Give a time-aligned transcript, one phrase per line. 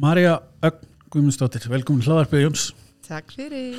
[0.00, 2.62] Marja Ögn Guðmundsdóttir, velkomin hlaðarpið Jóms.
[3.04, 3.74] Takk fyrir.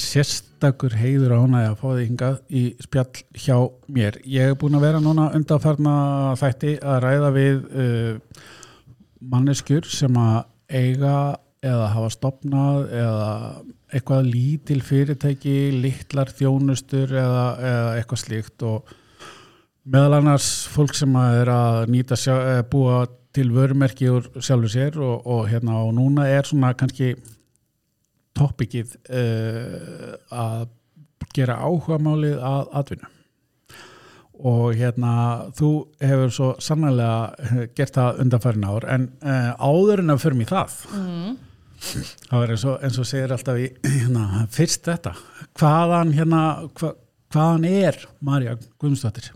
[0.00, 3.56] Sérstakur heiður ánægi að fá þig hingað í spjall hjá
[3.92, 4.16] mér.
[4.24, 5.94] Ég hef búin að vera núna undanfarna
[6.40, 8.42] þætti að ræða við uh,
[9.34, 10.38] manneskjur sem að
[10.72, 11.16] eiga
[11.60, 13.30] eða hafa stopnað eða
[13.92, 18.94] eitthvað lítil fyrirtæki, litlar þjónustur eða, eða eitthvað slíkt og
[19.84, 22.38] meðal annars fólk sem að er að nýta sjá,
[22.72, 27.14] búa til vörumerki úr sjálfur sér og, og hérna og núna er svona kannski
[28.36, 30.68] toppikið uh, að
[31.32, 33.10] gera áhuga málið að atvinna
[34.42, 35.12] og hérna
[35.54, 35.70] þú
[36.02, 40.78] hefur svo sannlega gert það undanfærin ár en uh, áður en að fyrir mig það
[40.96, 41.36] mm.
[42.30, 45.14] það er eins og, eins og segir alltaf í hérna, fyrst þetta.
[45.60, 46.42] Hvaðan hérna
[46.80, 46.94] hva,
[47.32, 49.30] hvaðan er Marja Guðmundsdóttir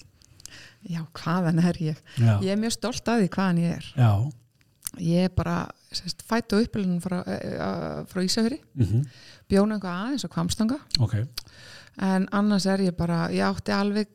[0.88, 1.96] Já, hvaðan er ég?
[2.18, 2.40] Já.
[2.42, 3.92] Ég er mjög stolt af því hvaðan ég er.
[3.96, 4.10] Já.
[5.02, 5.56] Ég er bara
[5.92, 9.06] sérst, fætt og uppelunum frá, uh, frá Ísafjörði, Mm -hmm.
[9.48, 11.14] bjóna einhvað aðeins og kvamstanga, Ok.
[11.98, 14.06] en annars er ég bara, ég átti alveg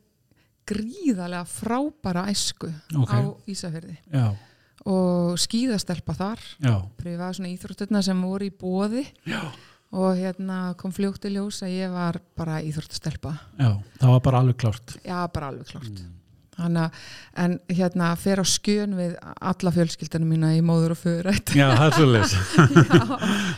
[0.66, 3.10] gríðarlega frábæra æsku Ok.
[3.10, 4.34] á Ísafjörði Já.
[4.86, 6.82] og skíðastelpa þar, Já.
[6.96, 9.52] prifaði svona íþrótturna sem voru í bóði Já.
[9.92, 13.38] og hérna kom fljótt í ljós að ég var bara íþróttastelpa.
[13.58, 13.82] Já.
[13.98, 14.96] Það var bara alveg klárt.
[15.04, 16.02] Já, bara alveg klart.
[16.60, 16.90] Hanna,
[17.40, 21.86] en hérna fer á skjön við alla fjölskyldunum mína í móður og föðurætt Já, það
[21.86, 22.82] er svolítið.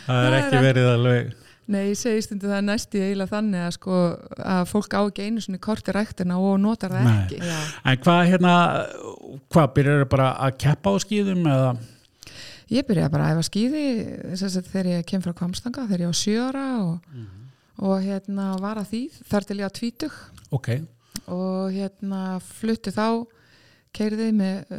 [0.07, 1.33] það er ekki er- verið alveg.
[1.65, 3.99] Nei, ég segi stundu það næst í eiginlega þannig að sko
[4.45, 7.15] að fólk á ekki einu svona korti ræktina og notar það Nei.
[7.23, 7.61] ekki Já.
[7.89, 8.57] En hvað hérna,
[9.49, 11.71] hvað byrjar bara að keppa á skýðum eða?
[12.75, 13.85] Ég byrjaði bara að æfa skýði
[14.69, 17.25] þegar ég kem frá Kvamstanga þegar ég var sjöra og,
[17.81, 20.21] og hérna var að því þar til ég að tvítug
[20.55, 20.71] Ok.
[21.29, 23.25] Og hérna fluttu þá
[23.95, 24.73] keiriði með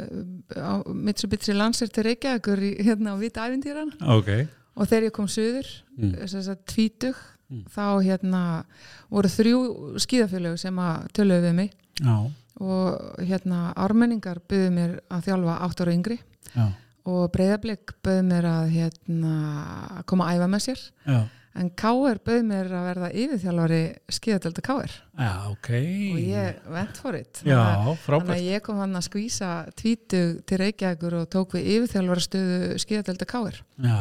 [0.56, 4.28] uh, Mitsubishi Lancer til Reykjavíkur hérna á Vita æfintýran Ok.
[4.76, 6.12] og þegar ég kom suður Mm.
[6.20, 7.16] að tvítug
[7.72, 8.40] þá hérna
[9.08, 9.60] voru þrjú
[10.02, 11.70] skíðafélög sem að töluðu við mig
[12.04, 12.16] Já.
[12.60, 16.18] og hérna ármenningar byggðu mér að þjálfa 8 ára yngri
[16.52, 16.66] Já.
[17.06, 19.32] og breyðablík byggðu mér að hérna
[20.04, 21.20] koma að æfa með sér Já.
[21.56, 22.18] En K.R.
[22.26, 23.80] byggðu mér að verða yfirþjálfari
[24.16, 24.94] skíðadelta K.R.
[25.16, 25.70] Já, ok.
[26.12, 28.26] og ég went for it Já, að- frábært.
[28.28, 29.50] þannig að ég kom hann að skvísa
[29.80, 33.60] tvítug til Reykjavíkur og tók við yfirþjálfara stöðu skíðadelta K.R.
[33.86, 33.98] Já.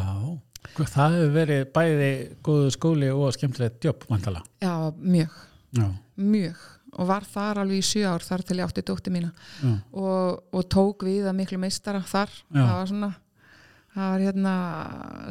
[0.75, 2.11] Það hefur verið bæði
[2.43, 4.41] góðu skóli og skemmtilegt jobb, mantala.
[4.63, 5.35] Já, mjög,
[5.77, 5.85] Já.
[6.17, 6.63] mjög
[6.95, 9.29] og var þar alveg í sjö ár þar til ég átti dótti mína
[9.91, 12.61] og, og tók við að miklu meistara þar Já.
[12.63, 13.09] það var svona
[13.95, 14.53] það var hérna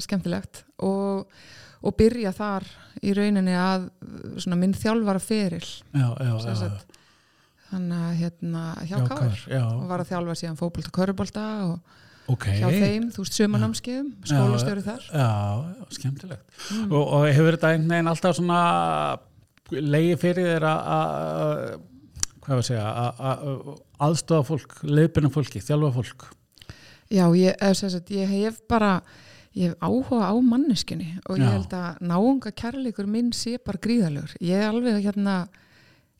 [0.04, 1.26] skemmtilegt og,
[1.84, 2.66] og byrja þar
[3.04, 3.88] í rauninni að
[4.40, 6.96] svona minn þjálfara feril Já, já, sagt,
[7.70, 8.96] þannig að hérna hjá
[9.50, 9.62] já.
[9.68, 12.00] og var að þjálfa síðan fótbolta og körubólta og
[12.32, 12.46] Ok.
[12.56, 15.32] hjá þeim, þú veist, sumanámskeiðum skólastjóri þar Já,
[15.92, 16.54] skemmtilegt.
[16.88, 18.60] Og, og hefur þetta einhvern veginn alltaf svona
[19.74, 21.82] leiði fyrir þér að- að
[22.44, 23.76] hvað var að segja, að- að
[24.08, 26.24] aðstofa fólk, leiðbyrna fólki, þjálfa fólk.
[27.12, 29.02] Já, ég, sem sagt, ég hef bara
[29.54, 31.52] ég hef áhuga á manneskunni og ég Já.
[31.54, 34.34] held að náunga kærleikur minn sé bara gríðalegur.
[34.42, 35.36] Ég er alveg hérna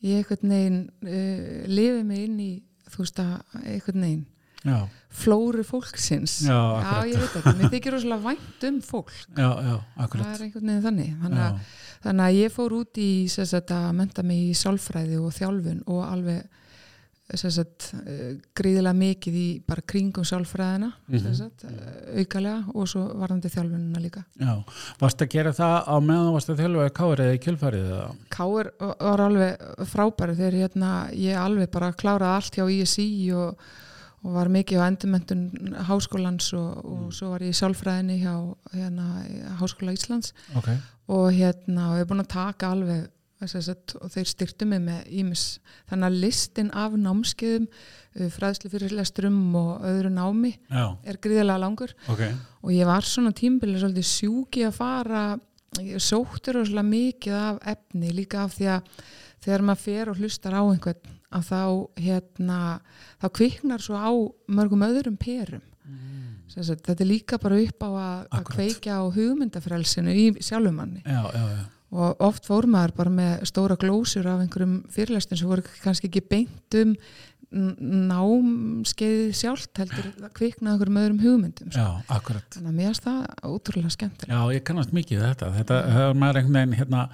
[0.04, 2.52] ég einhvern veginn uh, lifi mig inn í
[2.92, 3.34] þú veist að
[3.64, 4.24] einhvern veginn
[4.64, 4.78] Já,
[5.12, 6.38] flóru fólksins.
[6.46, 7.08] Já, akkurat.
[7.10, 7.52] ég veit ekki.
[7.58, 9.10] Mér þykir rosalega vænt um fólk.
[9.36, 10.30] já, já, Það akkurat.
[10.30, 11.10] er einhvern veginn þannig.
[11.20, 11.74] Þannig Já, að,
[12.06, 13.10] þannig að ég fór út í
[13.60, 16.62] að menta mig í sálfræði og þjálfun og alveg
[17.32, 21.22] sagt, uh, gríðilega mikið í bara kringum sálfræðina Mhm.
[21.22, 24.24] sem sagt, uh, aukalega og svo varðandi þjálfunina líka.
[24.38, 24.64] já.
[25.00, 28.16] Varst að gera það á meðan varst að þjálfa káir eða í kjölfarið eða?
[28.30, 28.70] Káur
[29.00, 33.56] var alveg frábæri þegar hérna, ég alveg bara kláraði allt hjá ISI og,
[34.24, 39.24] og var mikið á endurmentun háskólans og, og svo var ég í sálfræðinni hjá hérna,
[39.60, 40.68] Háskóla Íslands Ok.
[41.08, 43.08] og hérna og ég er búin að taka alveg
[43.46, 45.44] að og þeir styrtu mig með ímis
[45.90, 51.60] þannig að listin af námskeiðum uh, fræðslu fyrir lesturum og öðru námi Já, er gríðilega
[51.62, 51.94] langur.
[52.08, 52.24] Ok.
[52.62, 55.26] og ég var svona tímbilið svolítið sjúki að fara
[55.82, 58.90] ég sóttur og mikið af efni líka af því að
[59.44, 61.62] þegar maður fer og hlustar á einhvern að þá
[62.00, 62.58] hérna
[63.20, 64.12] þá kviknar svo á
[64.46, 65.64] mörgum öðrum perum.
[66.48, 71.02] Sem sagt, þetta er líka bara upp á að, að kveikja á hugmyndafrelsinu í sjálfumanni
[71.02, 71.62] Já, já, já.
[71.94, 76.24] Og oft fór maður bara með stóra glósur af einhverjum fyrirlestin sem voru kannski ekki
[76.32, 76.94] beint um
[77.54, 81.80] n- námskeiðið sjálft heldur það kviknaði einhverjum öðrum hugmyndum sko.
[81.84, 82.48] Já, akkurat.
[82.56, 85.50] þannig að mér finnst það ótrúlega skemmtilegt Já, ég kannast mikið þetta.
[85.60, 85.80] Þetta
[86.18, 87.04] maður einhvern veginn hérna,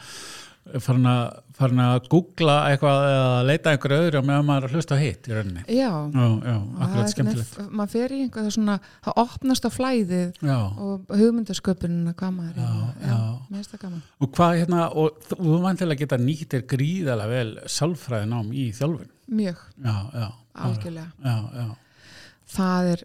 [0.84, 5.28] farin að, googla eitthvað eða leita einhverju öðru og meðan maður er að hlusta hitt
[5.30, 5.62] í rauninni.
[5.72, 6.54] Já, já, já,
[6.86, 7.56] akkurat skemmtilegt.
[7.80, 8.76] maður fer í einhvað svona,
[9.06, 13.10] það opnast á flæðið já, og hugmyndasköpunina hvað maður er Já, í.
[13.10, 13.18] já.
[13.50, 14.02] mér finnst það gaman.
[14.20, 19.10] Og hvað hérna og þú- vantilega geta nýttir gríðalega vel sálfræðinám í þjálfun?
[19.30, 21.12] Mjög, já, já, algjörlega.
[21.24, 21.68] Já, já.
[22.50, 23.02] Það er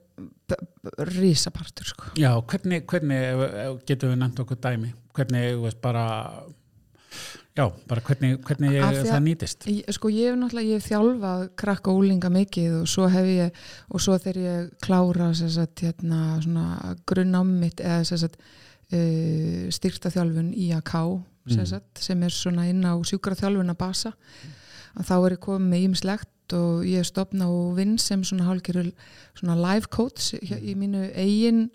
[1.15, 2.11] risapartur sko.
[2.17, 4.93] Já, hvernig, hvernig getum við nefnt okkur dæmi?
[5.15, 6.05] Hvernig, veist, bara
[7.55, 11.45] já, bara hvernig, hvernig að- það nýtist Ég- sko ég hef náttúrulega, ég hef þjálfað
[11.55, 13.51] krakka og úlinga mikið og svo hef ég
[13.91, 18.37] og svo þegar ég klára sagt, hérna, svona grunnámitt eða sagt,
[18.91, 20.93] uh, styrta þjálfun IAK
[21.47, 21.65] Mm.
[21.65, 24.13] sagt, sem er svona inn á sjúkra þjálfun að basa
[24.97, 28.45] að þá er ég komið með ímislegt og ég er stopna og vinn sem svona
[28.49, 28.91] hálfgerður
[29.35, 31.69] svona life coach í mínu eigin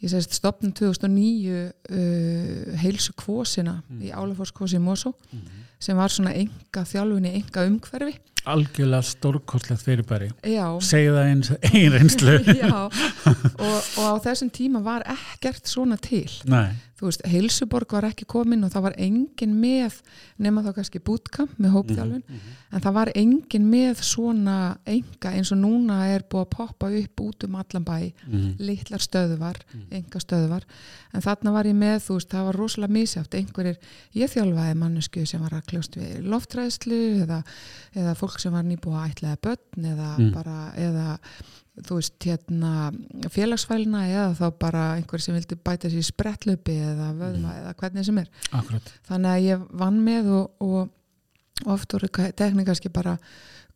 [0.00, 5.14] ég segist stopna 2009 uh, heilsu kvósina í Álafors kvósi Mosó
[5.80, 8.16] sem var svona enga þjálfun í enga umhverfi
[8.48, 10.30] algjörlega stórkostlegt fyrirbæri.
[10.48, 12.36] Já, segja það eins ein reynslu.
[13.60, 16.28] Og, og á þessum tíma var ekkert svona til.
[16.48, 19.98] Nei, þú veist, heilsuborg var ekki komin og það var engin með
[20.40, 22.24] nema þá kannski bootcamp með hópþjálfun
[22.76, 24.56] en það var engin með svona
[24.88, 27.96] enga eins og núna er búið að poppa upp út um allan bæ
[28.30, 28.50] Mhm.
[28.60, 29.56] litlar stöðvar,
[29.90, 30.62] enga stöðvar.
[31.14, 33.78] En þarna var ég með, þú veist, það var rosalega mísjátt, einhverjir,
[34.14, 37.40] ég þjálfaði mannesku sem var að kljóst við loftræðslu eða,
[37.96, 40.32] eða fólk sem var nýbúið að ætlaða börn eða Mm.
[40.32, 41.18] bara, eða
[41.80, 42.92] þú veist, hérna
[43.32, 48.04] félagsfælina eða þá bara einhver sem vildi bæta sér í sprettlöpi eða vöðva eða hvernig
[48.04, 50.90] sem er akkurat þannig að ég vann með og, og
[51.66, 53.18] oft voru tekni kannski bara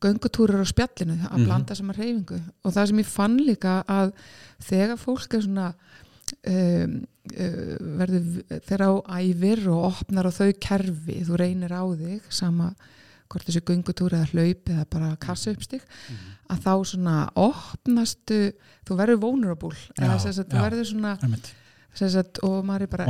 [0.05, 1.45] göngutúrar á spjallinu að Mhm.
[1.47, 4.13] blanda saman reyfingu og það sem ég fann líka að
[4.61, 5.75] þegar fólk er svona
[6.47, 7.07] um,
[7.37, 12.75] uh, verður þegar á æfir og opnar á þau kerfi, þú reynir á þig sama
[13.35, 15.83] hvort þessi göngutúr eða hlaup eða bara kassa uppstig
[16.51, 18.39] að þá svona opnastu
[18.87, 20.55] þú verður vulnerable eða sagt, já.
[20.55, 21.17] þú verður svona
[21.95, 23.09] sagt, og maður er bara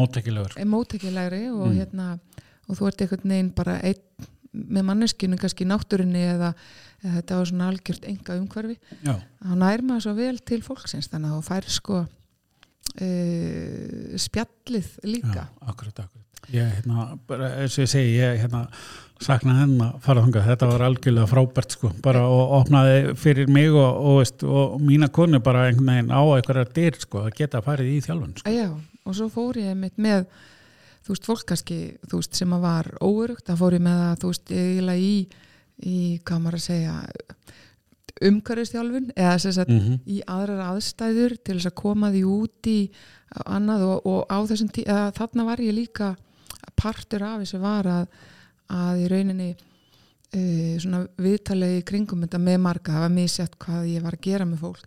[0.60, 1.76] er mótækilegri og Mm.
[1.78, 2.08] hérna
[2.68, 4.02] og þú ert einhvern veginn bara einn
[4.54, 6.52] með manneskinu kannski náttúrinni eða,
[7.02, 11.32] eða þetta var svona algjört enga umhverfi þá nær maður svo vel til fólksins þannig
[11.32, 11.96] að þú fær sko
[13.00, 15.42] uh, spjallið líka.
[15.42, 16.20] Já, akkurat, akkurat.
[16.52, 18.66] Ég, hérna, bara, eins og ég segi ég, hérna,
[19.22, 20.48] sakna henn að fara þangað.
[20.48, 21.92] Þetta var algjörlega frábært, sko.
[22.02, 26.22] Bara og opnaði fyrir mig og, og, veist, og mína konu bara einhvern veginn á
[26.24, 28.50] einhverjar dyr, sko, að geta farið í þjálfun, sko.
[28.50, 28.68] Já,
[29.04, 30.26] og svo fór ég mitt með
[31.04, 31.78] þú veist, fólk kannski,
[32.08, 35.16] þú veist, sem að var óurugt, það fór ég með að, þú veist, eiginlega í,
[35.84, 36.94] í, hvað maður að segja
[38.24, 39.98] umhverfistjálfun eða sem sagt, mm -hmm.
[40.06, 42.78] í aðrar aðstæður til þess að koma því út í
[43.44, 46.14] annað og, og á þessum tí eða, þarna var ég líka
[46.76, 48.06] partur af þessu var að,
[48.72, 53.88] að í rauninni uh, svona viðtalið í kringum þetta með marga, það var misjætt hvað
[53.92, 54.86] ég var að gera með fólk.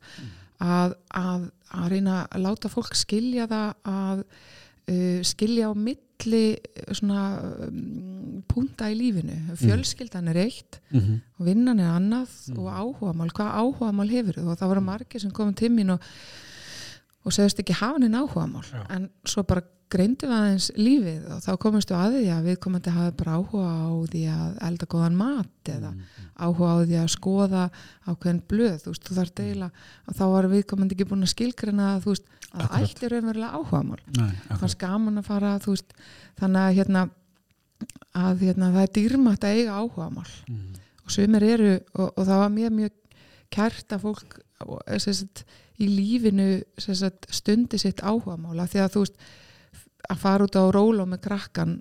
[0.57, 1.43] Að, að,
[1.77, 6.43] að reyna að láta fólk skilja það að uh, skilja á milli
[6.97, 7.21] svona
[7.67, 9.35] um, punta í lífinu.
[9.61, 11.19] Fjölskyldan er eitt Mhm.
[11.37, 15.53] og vinnan er annað og áhugamál, hvað áhugamál hefur og það voru margir sem komum
[15.53, 16.01] til mín og,
[17.27, 18.63] og segðist ekki hafa neina áhugamál.
[18.71, 18.83] Já.
[18.95, 22.91] en svo bara greindum við aðeins lífið og þá komumstu að því að við komandi
[22.91, 25.91] hafa bara áhuga á því að elda góðan mat eða
[26.35, 27.61] áhuga á því að skoða
[28.07, 29.69] ákveðin blöð, þú veist, þú þarf deila
[30.07, 32.91] og þá var við komandi ekki búin að skilgrina að þú veist, að það Akkurat.
[32.97, 34.01] ætti raunverulega áhugamál.
[34.17, 34.59] Nei, akkurat.
[34.59, 35.95] fannst gaman að fara, veist
[36.41, 37.05] þannig að hérna
[38.17, 40.31] að hérna, það er dýrmætt að eiga áhugamál.
[40.47, 40.75] Mhm.
[41.07, 42.91] og sumir eru og, og það var mjög mjög
[43.55, 44.81] kært að fólk og,
[45.79, 46.47] í lífinu
[46.81, 49.19] sagt, stundi sitt áhugamála því að þú veist
[50.09, 51.75] að fara út á róló með krakkan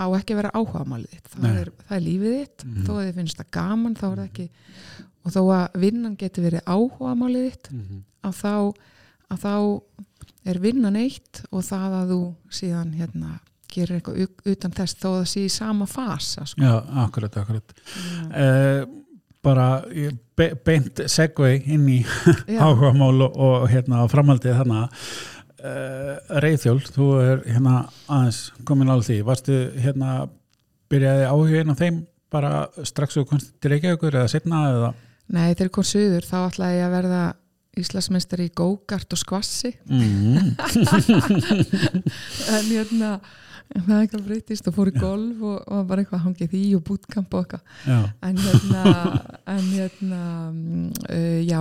[0.00, 2.84] á ekki að vera áhugamálið þitt það er, það er lífið þitt Mhm.
[2.86, 4.48] þó að þið finnst það gaman þá er það ekki
[5.24, 8.02] og þó að vinnan getur verið áhugamálið þitt Mhm.
[8.24, 8.54] að þá,
[9.30, 9.82] að þá
[10.46, 13.40] er vinnan eitt og það að þú síðan hérna
[13.70, 16.60] gerir eitthvað utan þess þó að það sé í sama fasa sko.
[16.62, 17.74] Já, akkurat, akkurat
[18.34, 18.86] uh,
[19.42, 22.00] bara ég be, beint segvei inn í
[22.64, 29.18] áhugamál og, og hérna framhaldið þarna uh, Reyðjól, þú er hérna aðeins komin alveg því,
[29.28, 30.16] varstu hérna
[30.90, 32.52] byrjaði áhugin á þeim bara
[32.86, 34.90] strax og komst til Reykjavíkur eða setna eða?
[35.30, 37.22] Nei, þegar ég kom suður þá ætlaði ég að verða
[37.78, 39.70] Íslandsmeistari í gókart og skvassi.
[39.86, 40.56] Mm,
[42.56, 43.10] en hérna
[43.70, 46.62] það er eitthvað breytist og fór í golf og, og var bara eitthvað hangið í
[46.74, 48.08] og bútkamp og eitthvað.
[48.26, 48.84] En hérna,
[49.54, 51.60] en hérna mm, uh, já,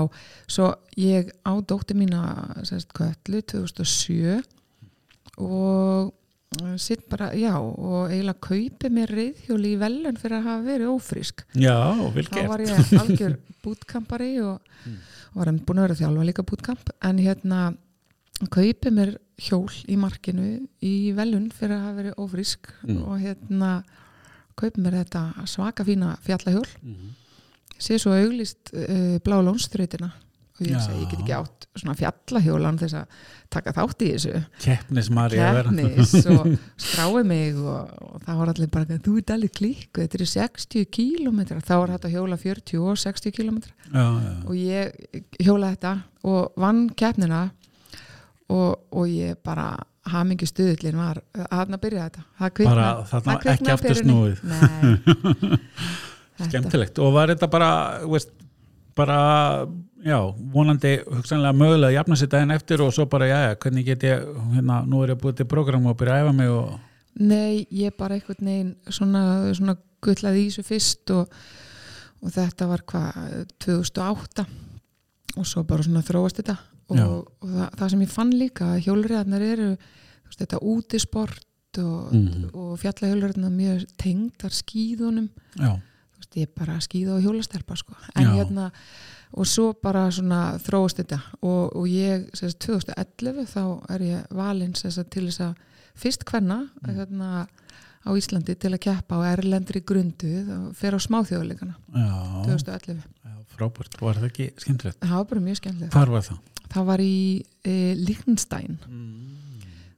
[0.50, 2.24] svo ég á dóttir mína
[2.66, 4.40] sérst köllu 2007
[5.40, 6.16] og
[6.82, 11.44] sitt bara, já, og eiginlega kaupi mér reyðhjóli í velun fyrir að hafa verið ófrísk.
[11.54, 11.78] Já,
[12.16, 12.50] vel Þá gert.
[12.50, 14.58] var ég algjör bútkampari og,
[15.34, 17.60] og var enn búin að vera þjálfa líka bútkamp en hérna
[18.50, 23.04] kaupi mér hjól í markinu í velun fyrir að hafa verið ófrísk Mm.
[23.04, 23.84] og hérna
[24.56, 27.14] kaupi mér þetta svaka fína fjallahjól Mhm.
[27.80, 30.12] sé svo auglist uh, blá lónströytina
[30.60, 30.82] og ég Já.
[30.86, 33.20] segi, ég get ekki átt svona fjallahjólan þess að
[33.56, 34.42] taka þátt í þessu.
[34.64, 36.50] Keppnis Marja keppnis og
[36.80, 40.90] skrái mig og, og það var allir bara, þú ert allir klík þetta eru 60
[40.98, 45.96] kílómetra þá var þetta hjóla 40 og 60 kílómetra Já, já, og ég hjóla þetta
[46.30, 47.48] og vann keppnina
[48.50, 49.72] og, og ég bara
[50.10, 52.26] hamingi stuðullin var að að byrja þetta.
[52.40, 54.44] Það kvikna, bara það ekki aftur snúið.
[56.50, 57.02] Skemmtilegt.
[57.04, 57.72] Og var þetta bara
[58.08, 58.32] veist,
[58.96, 59.68] bara,
[60.06, 60.18] já,
[60.54, 64.04] vonandi hugsanlega mögulega að jafna sér daginn eftir og svo bara, já, já, hvernig get
[64.04, 64.24] ég
[64.56, 66.78] hérna, nú er ég búið til program og byrja að æfa mig og
[67.20, 69.22] Nei, ég bara einhvern veginn svona,
[69.58, 69.74] svona
[70.06, 71.32] gullaði í þessu fyrst og,
[72.24, 74.46] og þetta var hvað 2008
[75.40, 76.56] og svo bara svona þróast þetta.
[76.90, 77.00] Og,
[77.42, 81.44] og það, það sem ég fann líka að hjólriðarnar eru veist, þetta útisport
[81.84, 82.48] og, Mhm.
[82.54, 85.28] og fjallahjólriðarnar mjög tengdar skíðunum.
[85.60, 85.76] Já,
[86.36, 87.96] ég er bara skíða og hjólastelpa sko.
[88.16, 88.34] en Já.
[88.36, 88.72] hérna
[89.34, 91.20] og svo bara svona þróast þetta.
[91.42, 93.62] Og, og ég, sem sagt, 2011 þá
[93.94, 95.56] er ég valinn sem sagt, til þess að
[95.96, 96.96] fyrst hvenna Mm.
[96.96, 97.48] hérna,
[98.08, 103.36] á Íslandi til að keppa á erlendri grundu og fer á smáþjóðleikana já, 2011 já
[103.58, 105.00] frábært, var það ekki skemmtilegt?
[105.04, 105.94] Það var bara mjög skemmtilegt.
[105.94, 106.40] Hvar var það?
[106.70, 108.78] það var í e, Lichtenstein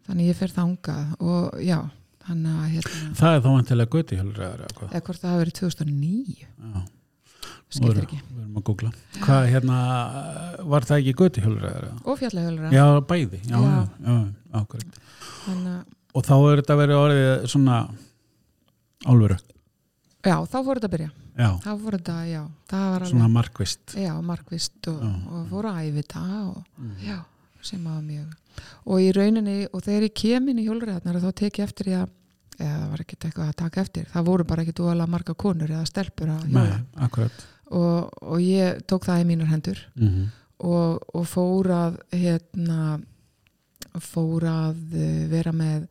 [0.07, 1.77] þannig ég fer þangað og já,
[2.27, 4.71] þannig að hérna, það er þá vantilega göti eða
[5.05, 6.81] hvort það hafi verið 2009 já,
[7.71, 8.91] skilur Voru- ekki, við erum að googla.
[9.21, 9.77] Hvað hérna,
[10.73, 11.91] var það ekki göti hjálfur eða?
[12.05, 14.17] Og fjallahjólra já, bæði, já, já,
[14.51, 15.85] Já.
[16.13, 17.77] og þá er þetta verið orðið svona
[19.07, 19.37] álveru,
[20.21, 21.11] Já, þá fór þetta að byrja.
[21.41, 24.99] já, Þá fór þetta, já, það var svona markvist já, markvist og,
[25.31, 26.97] og fór að æfi það og, Mhm.
[27.07, 27.17] já,
[27.67, 28.33] sem var mjög.
[28.85, 32.03] Og í rauninni, og þegar ég kem inn í hjólriðarnar þá tek ég eftir ég
[32.03, 32.11] að,
[32.57, 35.71] eða það var ekkert eitthvað að taka eftir, það voru bara ekkert úalega marga konur
[35.71, 36.45] eða stelpur að.
[36.51, 36.67] Nei,
[37.71, 40.29] Og, og ég tók það í mínar hendur mm
[40.61, 42.99] og, og fór að, hérna,
[44.01, 45.87] fór að eh, vera með,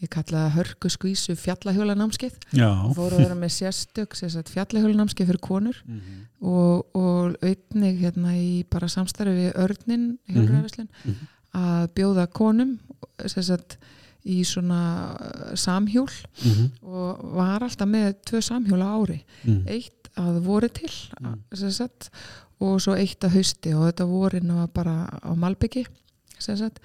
[0.00, 4.14] ég kallaði hörku skvísu fjallahjólanámskeið já og fór að vera með sérstök
[4.48, 6.26] fjallahjólunámskeið fyrir konur Mhm.
[6.40, 11.28] og, og einnig hérna í bara samstarfi við örnin hjálpræðarverslun Mhm.
[11.54, 12.78] að bjóða konum
[13.26, 13.78] sagt,
[14.24, 16.08] í svona uh, samhjól
[16.44, 16.70] Mhm.
[16.82, 19.66] og var alltaf með tvö samhjól á ári Mhm.
[19.68, 20.90] eitt að voru til
[21.20, 21.38] Mm.
[21.54, 22.10] sem sagt,
[22.60, 25.86] og svo eitt að hausti og þetta vorin var bara á Malbyggi
[26.38, 26.80] sagt,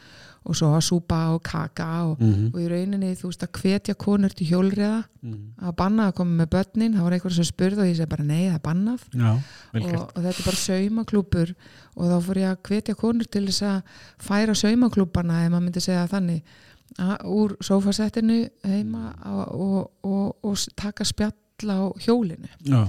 [0.46, 2.52] og svo að súpa og kaka og, Mhm.
[2.54, 5.54] og í rauninni þú veist að hvetja konur til hjólriða Mhm.
[5.62, 8.24] að banna að koma með börnin það var einhver sem spurði og ég segi bara
[8.24, 9.02] nei það er bannað.
[9.14, 9.32] Já,
[9.74, 11.56] og, og þetta er bara saumaklúpur
[11.98, 13.82] og þá fór ég að hvetja konur til þess að
[14.20, 16.42] færa saumaklúpana ef maður myndi segja þannig
[17.00, 21.34] að, úr sófasettinu heima og, og, og, taka spjall
[21.66, 22.48] á hjólinu.
[22.64, 22.88] Já,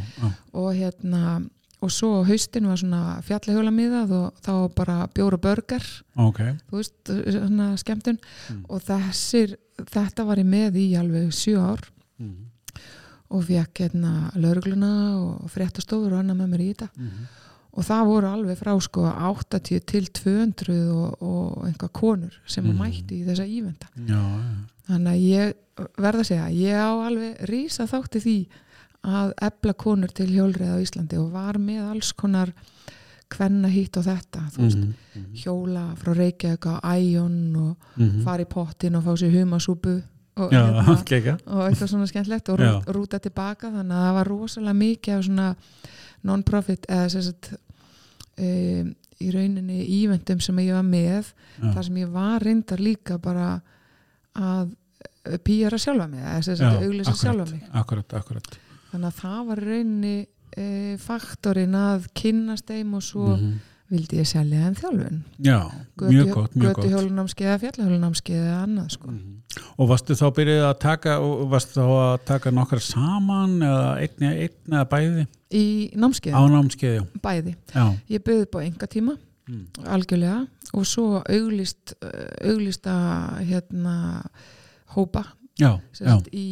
[0.52, 1.48] og hérna
[1.83, 5.85] og svo haustin var svona fjallahjóla miðað og þá bara bjóra börgar
[6.16, 6.38] ok
[6.71, 6.95] þú veist,
[7.37, 8.18] svona skemmtun
[8.50, 8.64] Mm.
[8.68, 11.80] og þessir, þetta var ég með í alveg sjö ár
[12.18, 12.45] Mhm.
[13.30, 17.26] og fekk hérna laurugluna og fréttastofur og annað með mér í þetta Mhm.
[17.76, 22.78] og það voru alveg frá sko 80 til 200 og, og einhvað konur sem mm.
[22.78, 24.54] Mætti í þessa ívenda já, já.
[24.88, 25.54] þannig að ég
[25.99, 28.47] verða að segja ég á alveg rísa þátti því
[29.06, 32.52] að ebla konur til hjólrið á Íslandi og var með alls konar
[33.30, 34.94] hvenna hitt og þetta Mhm.
[35.14, 35.32] Mhm.
[35.34, 38.22] hjóla frá Reykjavík á Æjon og Mhm.
[38.25, 40.02] fara í pottin og fá sér humasúpu
[40.36, 42.82] og, já, hérna, og eitthvað svona skemmtlegt og Já.
[42.84, 45.56] rú, rúta tilbaka þannig að það var rosalega mikið af svona
[46.25, 47.54] non-profit eða sagt
[48.38, 51.32] um, í rauninni ívendum sem ég var með
[51.75, 53.60] þar sem ég var reyndar líka bara
[54.36, 54.75] að
[55.42, 58.58] pýjara sjálfa mig eða sem sagt auglýsa sjálfa mig akkurat, akkurat
[58.96, 60.16] þannig að það var í rauninni
[60.56, 60.66] e,
[61.02, 63.56] faktorinn að kynnast þeim og svo Mhm.
[63.90, 65.58] vildi ég selja þeim þjálfun já,
[66.00, 69.34] mjög gott, mjög gott götuhjólunámskeið eða fjallahjólunámskeið eða annað sko Mhm.
[69.78, 74.26] og varstu þá byrjuð að taka og varstu þá að taka nokkar saman eða einn
[74.26, 77.86] eða einn eða bæði í námskeið, á námskeið, já, bæði já.
[78.10, 79.66] ég bauði upp á enga tíma Mm.
[79.86, 81.94] algjörlega og svo auglist
[82.42, 84.24] auglista hérna
[84.96, 85.24] hópa
[85.60, 86.46] já, sagt, í,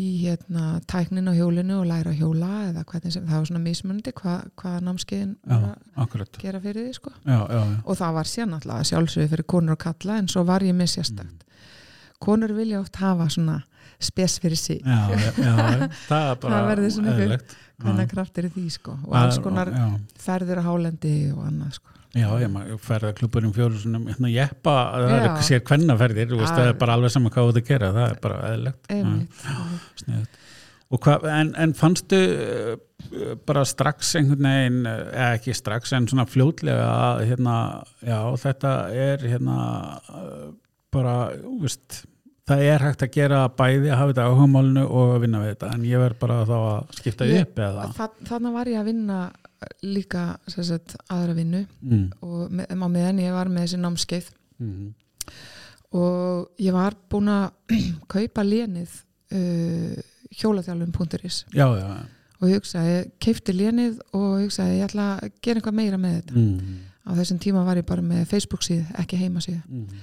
[0.00, 3.62] í hérna tæknin á hjólinu og læra að hjóla eða hvernig sem, það var svona
[3.64, 5.34] mismunandi hvað hva námskeiðin
[6.40, 7.14] gera fyrir því sko.
[7.24, 10.66] Já, já, og það var síðan alltaf sjálfsögðu fyrir konur og kalla en svo var
[10.66, 11.46] ég með sérstakt.
[12.20, 13.62] Konur vilja oft hafa svona
[14.00, 15.00] spes fyrir já,
[16.10, 17.16] það Það verður svona
[17.80, 19.86] hvernig kraftir í því sko og alls konar já.
[20.20, 24.72] ferðir á hálendi og annað sko Já, ég maður ferða klubburinn fjóru svona, hérna jeppa,
[24.98, 27.90] það er sér kvennaferðir, veist, það er bara alveg saman hvað þú ert að gera,
[27.94, 28.38] það er bara
[30.00, 30.38] Sniðugt.
[30.90, 32.70] Og hvað, en, en fannstu uh,
[33.46, 37.58] bara strax einhvern veginn, uh, eða ekki strax, en svona fljótlega að, hérna,
[38.02, 38.72] já, þetta
[39.06, 39.58] er, hérna,
[40.10, 40.48] uh,
[40.90, 41.14] bara,
[41.62, 42.00] veist,
[42.50, 45.70] það er hægt að gera bæði að hafa þetta áhugamálinu og að vinna við þetta,
[45.76, 48.90] en ég verð bara þá að skipta Ég- upp eða, Þa, þannig var ég að
[48.90, 49.20] vinna
[49.84, 54.30] líka sagt, aðra vinnu mm, og með, á meðan ég var með þessi námskeið.
[54.60, 54.92] Mm,
[56.00, 57.74] og ég var búin að
[58.14, 58.94] kaupa lénið
[59.34, 59.98] uh,
[60.40, 62.00] hjólaþjálfum.is já, já, já,
[62.40, 66.38] og ég hugsaði, keifti lénið og hugsaði, ég ætla að gera eitthvað meira með þetta.
[66.40, 70.02] Mm, á þessum tíma var ég bara með Facebook síð, ekki heima síð mm,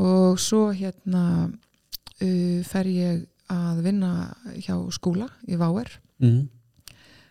[0.00, 4.12] og svo hérna uh, fer ég að vinna
[4.62, 5.90] hjá skúla í Váer
[6.22, 6.40] mm,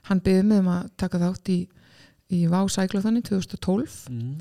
[0.09, 1.59] hann byggði mig um að taka þátt í,
[2.35, 4.31] í Vá Sæklaþanni 2012 mm,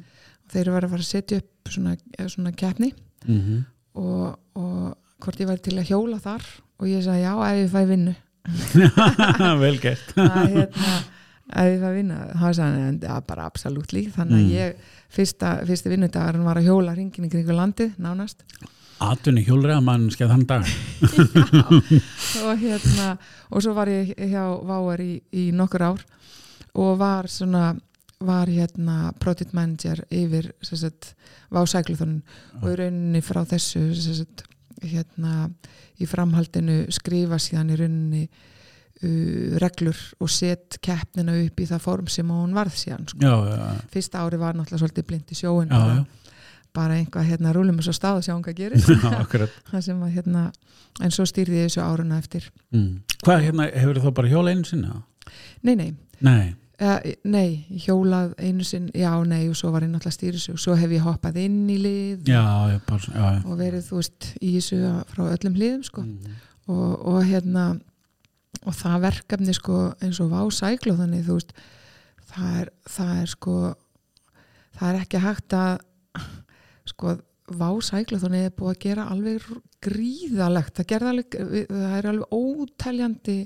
[0.44, 1.96] og þeir eru verið að fara að setja upp svona,
[2.32, 2.90] svona keppni.
[3.28, 3.60] Mm,
[4.00, 6.44] og, og hvort ég væri til að hjóla þar.
[6.78, 8.14] Og ég sagði já, ef ég fæ vinnu.
[9.62, 10.12] Vel gert.
[10.16, 10.98] Að hérna
[11.48, 14.50] ef ég fæ vinnu, hann ja, bara absolutt lík, þannig að Mm.
[14.52, 18.44] ég fyrsta, fyrsti vinnudagarinn var að hjóla ringin í kringu landið, nánast
[19.04, 20.70] Atvinni hjólriða mann skeið þann dag.
[22.44, 23.10] Og hérna
[23.48, 26.02] og svo var ég hjá Váar í, í nokkur ár
[26.78, 27.72] og var svona
[28.18, 31.14] var hérna product manager yfir sagt,
[31.54, 32.22] Vá Sækluþunum
[32.62, 34.42] og í rauninni frá þessu sagt,
[34.82, 35.48] hérna
[35.98, 42.10] í framhaldinu skrifa síðan í rauninni uh, reglur og set keppnina upp í það form
[42.10, 43.22] sem hún varð síðan sko.
[43.22, 46.27] Já, já, fyrsta ári var náttúrulega svolítið blind í sjóin já, já,
[46.76, 48.84] bara einhvað hérna rúlum og svo stáð og sjáum hvað gerir
[49.70, 50.44] það sem að hérna
[51.02, 52.88] en svo stýrði ég þessu áruna eftir mm.
[53.24, 55.02] Hvað hérna, hefur þú bara hjóla einu sinna?
[55.62, 55.90] nei, nei,
[56.24, 56.98] Nei, uh,
[57.28, 60.76] nei hjólað einu sinn, já, nei og svo var ég náttúrulega stýrið þessu og svo
[60.80, 63.42] hef ég hoppað inn í lið já, já, bara já, já.
[63.46, 64.80] og verið, þú veist, í þessu
[65.12, 66.38] frá öllum hliðum, sko Mm.
[66.68, 67.66] og, og hérna
[68.66, 71.52] og það verkefni sko eins og vá sæklu þannig þú veist
[72.32, 73.54] það er, það er sko
[74.78, 75.78] það er ekki hægt að
[76.92, 77.16] sko
[77.48, 79.48] vá sæklu þannig er búið að gera alveg
[79.84, 81.38] gríðalegt það, alveg,
[81.70, 83.38] það er alveg óteljandi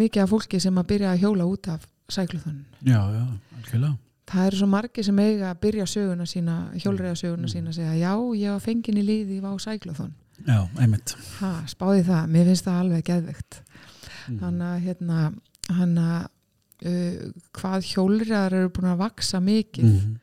[0.00, 2.40] mikið af fólki sem að byrja að hjóla út af sæklu
[2.84, 3.24] Já, já,
[3.58, 3.96] algjörlega.
[4.24, 7.96] Það eru svo margi sem eiga að byrja söguna sína, hjólreiða söguna sína að segja
[7.98, 11.14] já, ég var fengin í liði í vá sækluþón Já, einmitt.
[11.38, 14.38] Ha, spáði það, mér finnst það alveg geðvegt mm.
[14.40, 15.18] þannig að hérna
[15.78, 16.24] hann að
[16.90, 19.92] uh, hvað hjólreiðar eru búin að vaksa mikið.
[19.92, 20.16] Mm.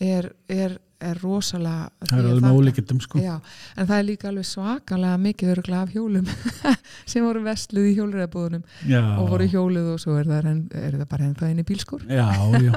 [0.00, 3.20] Er, er, er rosalega Það er alveg ólíkindum sko.
[3.20, 3.34] Já,
[3.76, 6.30] en það er líka alveg svakalega mikið öruglega af hjólum
[7.10, 10.96] sem voru vestluð í hjólreiðabúðunum Já, og voru hjóluð og svo er það, en, er
[10.96, 12.26] það bara ennþá í bílskur já,
[12.64, 12.72] já.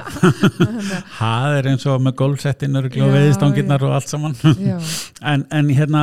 [1.18, 4.38] Það er eins og með gólfsettin og Já, veðistangirnar og allt saman.
[5.24, 6.00] En, en hérna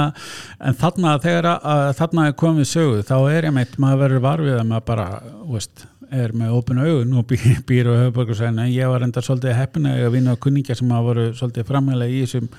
[0.58, 4.56] en þarna þegar að, þarna er komið sögu þá er ég meitt, maður verður varfið
[4.58, 5.06] að maður bara,
[5.52, 9.90] veist, er með opinu augun og býr, á höfuborgarsæðin en ég var enda svolítið heppin
[9.90, 12.50] að vinna á kunningja sem hafa voru svolítið framhælega í þessum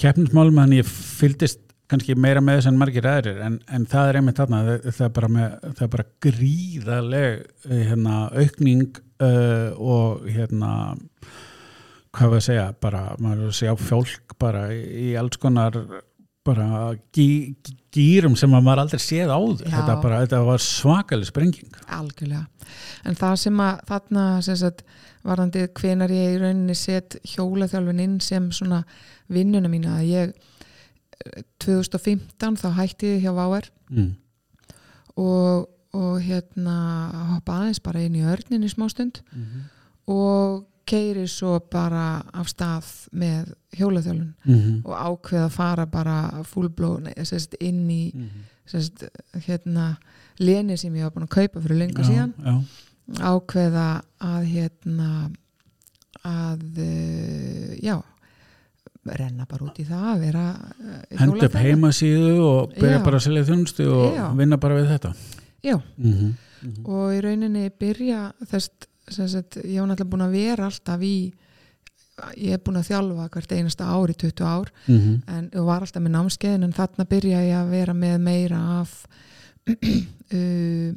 [0.00, 4.18] keppnismálum, þannig ég fylgdist kannski meira með þess en margir aðrir en, en það er
[4.20, 7.36] einmitt þarna, það, það er með, það er bara gríðaleg
[7.68, 10.72] eh, hérna, aukning uh, og hérna
[12.16, 15.76] hvað við að segja, bara maður að segja fólk bara í alls konar
[16.46, 17.28] bara gí,
[17.96, 19.62] gýrum sem maður aldrei séð áður.
[19.64, 21.78] Þetta, bara, þetta var svakalig sprenging.
[21.96, 22.44] Algjörlega.
[23.06, 24.82] En það sem að þarna sem sagt,
[25.26, 28.82] varðandi hvenar ég í rauninni set hjólaþjálfin inn sem svona
[29.32, 33.70] vinnuna mína að ég eh, 2015 þá hætti ég hjá Váer.
[33.86, 34.12] Mm.
[35.22, 36.76] og, og hérna
[37.36, 39.68] hoppa aðeins bara inn í örnin í smástund Mm
[40.06, 44.82] og keiri svo bara af stað með hjólaþjálfun -hmm.
[44.84, 47.00] og ákveða að fara bara fullbló
[47.60, 48.02] inn í
[48.66, 49.04] sest,
[49.46, 49.96] hérna
[50.38, 52.54] leni sem ég var búin að kaupa fyrir lengur síðan já,
[53.20, 55.30] ákveða að hérna
[56.26, 58.02] að eh, já
[59.06, 60.44] renna bara út í það að vera
[60.82, 63.04] eh, hend upp heimasíðu og byrja Já.
[63.04, 64.24] bara að selja þjónustu og Já.
[64.40, 65.12] vinna bara við þetta
[65.62, 66.32] já, mm -hmm.
[66.84, 68.70] og í rauninni byrja þess
[69.10, 71.16] sagt, ég var náttúrulega búin að vera alltaf í
[72.40, 75.16] ég er búin að þjálfa hvert einasta ár í 20 ár Mm -hmm.
[75.28, 79.06] en var alltaf með námskeiðin en þarna byrja ég að vera með meira af
[80.36, 80.94] uh,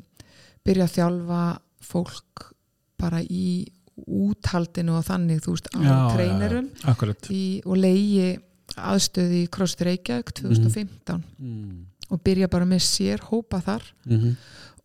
[0.63, 2.53] byrja að þjálfa fólk
[2.97, 3.67] bara í
[4.07, 8.39] úthaldinu og þannig þú veist á treinerum akkurat í, og leiði
[8.77, 11.85] aðstöði í CrossFit Reykjavík 2015 mm.
[12.09, 14.35] og byrja bara með sér hópa þar Mm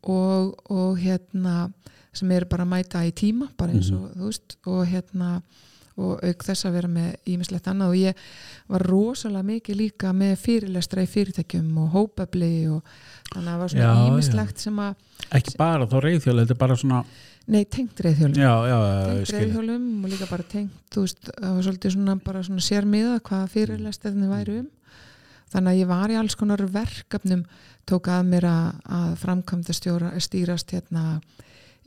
[0.04, 1.70] og, og hérna
[2.14, 5.31] sem eru bara að mæta í tíma bara eins og þú veist og hérna
[6.00, 7.92] og auk þess að vera með ímislegt annað.
[7.92, 8.22] Og ég
[8.72, 12.96] var rosalega mikið líka með fyrirlestra í fyrirtækjum og hópefli og
[13.31, 16.79] þannig að það var svona ímislegt sem að ekki bara þá reyðhjóli, þetta er bara
[16.81, 17.03] svona
[17.44, 18.79] nei, tengt reyðhjólum já, já,
[19.12, 23.20] tengt reyðhjólum og líka bara tengt þú veist, það var svolítið svona bara svona sérmiða
[23.29, 24.72] hvað fyrirlestarnir væri um.
[25.55, 27.44] Þannig að ég var í alls konar verkefnum
[27.87, 29.74] tók að mér að, að framkvæmda
[30.24, 31.05] stýrast hérna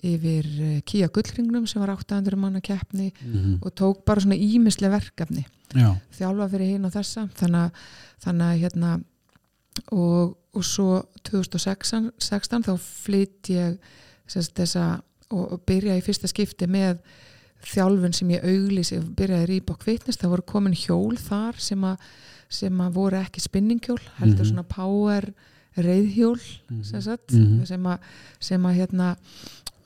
[0.04, 4.92] yfir eh, Kia Gullringnum sem var 800 manna keppni mm og tók bara svona ímislega
[5.00, 7.72] verkefni já, þjálfa fyrir hinn og þessa þannig
[8.24, 8.92] þannig að hérna
[9.92, 13.78] og, og svo 2016 16, þá flytt ég
[14.28, 17.02] sérst, þessa og, og byrja í fyrsta skipti með
[17.68, 21.84] þjálfun sem ég auglýs ég byrjaði í Reebok Fitness, það voru komin hjól þar sem
[21.84, 21.98] að,
[22.50, 24.52] sem að voru ekki spinninghjól, heldur Mhm.
[24.52, 25.32] svona power
[25.78, 26.40] reyðhjól
[26.84, 27.66] sagt, Mhm.
[27.66, 28.00] sem að,
[28.40, 29.16] sem að hérna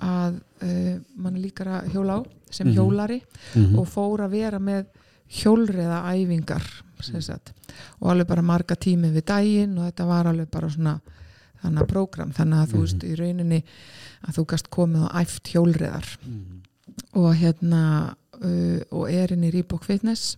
[0.01, 2.19] að uh, mann líkar að hjóla á
[2.51, 2.75] sem Mhm.
[2.75, 3.21] hjólari
[3.55, 3.79] Mhm.
[3.79, 4.85] og fór að vera með
[5.31, 6.65] hjólriða æfingar
[7.01, 7.53] sagt,
[7.99, 10.99] og alveg bara marga tími við daginn og þetta var alveg bara svona
[11.63, 12.81] þannig að prógram, þannig að þú Mhm.
[12.81, 13.63] veist í rauninni
[14.27, 16.61] að þú gast komið á æft hjólriðar Mhm.
[17.13, 20.35] og hérna uh, og er inn í Reebok Fitness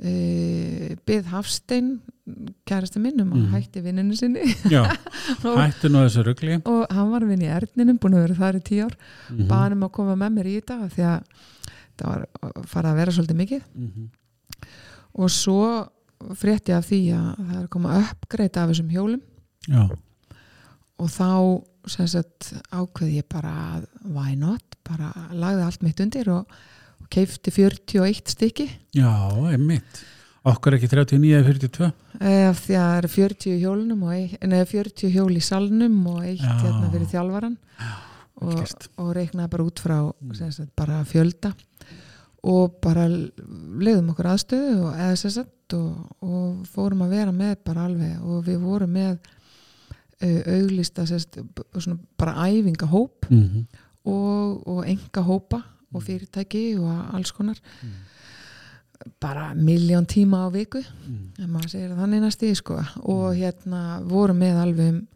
[0.00, 1.88] uh, byð Hafstein
[2.66, 3.52] kærasti minnum og Mhm.
[3.54, 4.40] hætti vinninu sinni.
[4.70, 4.82] Já,
[5.46, 6.56] og, hættu nú þessu rugli.
[6.66, 8.96] Og hann var að vinna í Erninum búin að vera þar í tíu ár.
[9.30, 9.46] Mhm.
[9.48, 11.20] baði hann um að koma með mér í þetta því að
[11.96, 13.62] það var að fara að vera svolítið mikið.
[13.74, 14.08] Mhm.
[15.16, 15.88] og svo
[16.36, 19.20] frétti af því að það er að koma uppgreita af þessum hjólum.
[19.68, 19.88] Já,
[20.98, 26.46] og þá sagt ákveði ég bara að why not, bara lagði allt mitt undir og,
[27.06, 28.66] og keifti 41 stykki.
[28.98, 29.10] Já,
[29.52, 30.02] einmitt.
[30.46, 31.86] Okkur ekki 39 eða 42
[32.22, 36.20] ef því að það eru 40 hjólunum og eitt, neða 40 hjól í salnum og
[36.22, 36.52] eitt Já.
[36.62, 37.56] hérna fyrir þjálfaran
[38.46, 38.60] og,
[39.02, 40.34] og reiknaði bara út frá Mm.
[40.52, 41.50] sagt, bara fjölda.
[42.46, 47.86] Og bara leiðum okkur aðstöðu og, eða sagt og, og fórum að vera með bara
[47.88, 48.20] alveg.
[48.22, 49.18] Og við vorum með
[50.22, 53.66] uh, auglista svona bara æfingahóp Mhm.
[54.06, 57.58] og, og enga hópa og fyrirtæki og alls konar.
[59.20, 61.32] Bara miljón tíma á viku Mhm.
[61.38, 62.78] ef maður segir það þannig næst í sko.
[63.04, 65.06] Og hérna vorum með alveg um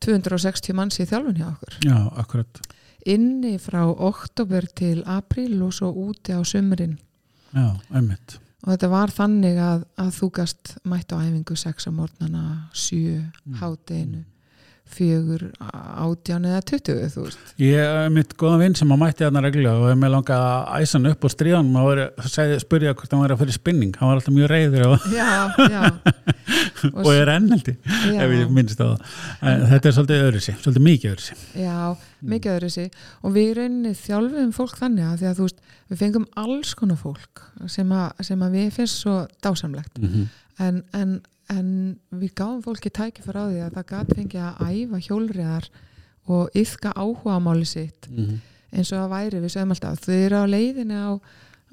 [0.00, 1.74] 260 manns í þjálfun hjá okkur.
[1.84, 2.60] Já, akkurat.
[3.06, 6.98] Inni frá oktober til april og svo úti á sumrin.
[7.54, 8.38] Já, einmitt.
[8.66, 13.22] Og þetta var þannig að, að þú gast mætt á æfingu 6 á morgnana 7
[13.46, 13.54] Mm.
[13.60, 14.24] hátinu
[14.86, 17.52] fjögur, átján eða 20 þú veist.
[17.60, 20.84] Ég er mitt góðan vinn sem að mætti þarna reglulega og ef mér langaði að
[20.86, 23.92] æsa hann upp og stríða hann og segði, spurja hvort hann var að fyrir spinning.
[23.98, 24.96] Hann var alltaf mjög reyður og,
[27.02, 29.04] og er enneldi já, ef ég minnst á það.
[29.42, 31.78] En þetta er svolítið öðru sig, svolítið mikið öðru sig já,
[32.34, 36.04] mikið öðru sig og við rauninni þjálfum fólk þannig að því að þú veist, við
[36.04, 39.98] fengum alls konar fólk sem að, sem að við finnst svo dásamlegt.
[39.98, 40.28] Mm -hmm.
[40.66, 41.16] en, en,
[41.52, 45.68] en við gáum fólki tækifar á því að það gat fengið að æfa hjólriðar
[46.26, 48.08] og yfka áhuga máli sitt
[48.72, 51.10] eins og það væri við sögum alltaf þau eru á leiðinu á,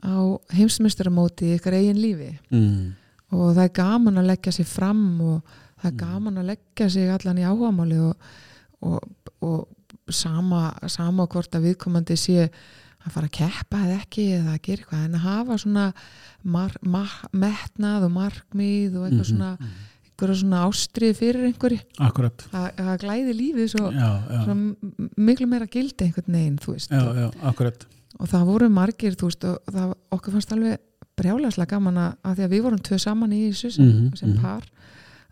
[0.05, 0.13] á
[0.53, 2.93] heimsmyndstaramóti ykkar eigin lífi mm.
[3.33, 5.41] og það er gaman að leggja sig fram og
[5.81, 5.97] það er Mm.
[5.97, 8.15] gaman að leggja sig allan í áhugamáli og,
[8.81, 9.01] og,
[9.41, 9.67] og
[10.09, 12.49] sama, sama hvort að viðkomandi sé
[13.03, 15.87] að fara að keppa eða ekki eða að gera eitthvað en að hafa svona
[16.43, 19.49] mar, mar, metnað og markmið og eitthvað svona,
[20.07, 21.79] eitthvað svona ástrið fyrir einhverju.
[22.07, 22.45] Akkurat.
[22.55, 26.91] Að, glæði lífið svo, já, já, svo m- miklu meira gildi einhvern veginn þú veist.
[26.95, 27.85] Já, já, akkurat.
[28.21, 30.79] Og það voru margir þú veist og það, okkur fannst alveg
[31.19, 34.29] brjálæslega gaman að, að því að við vorum tvö saman í þessu sem, Mhm, sem
[34.31, 34.41] mhm.
[34.41, 34.63] par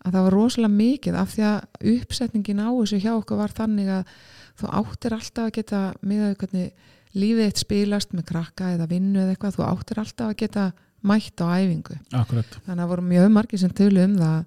[0.02, 3.90] að það var rosalega mikið af því að uppsetningin á þessu hjá okkur var þannig
[3.96, 4.16] að
[4.62, 6.72] þú áttir alltaf að geta miðað við hvernig
[7.18, 10.68] lífið eitt spilast með krakka eða vinnu eða eitthvað, þú áttir alltaf að geta
[11.02, 11.98] mætt á æfingu.
[12.14, 14.40] Akkurat, þannig að voru mjög margir sem tölu um það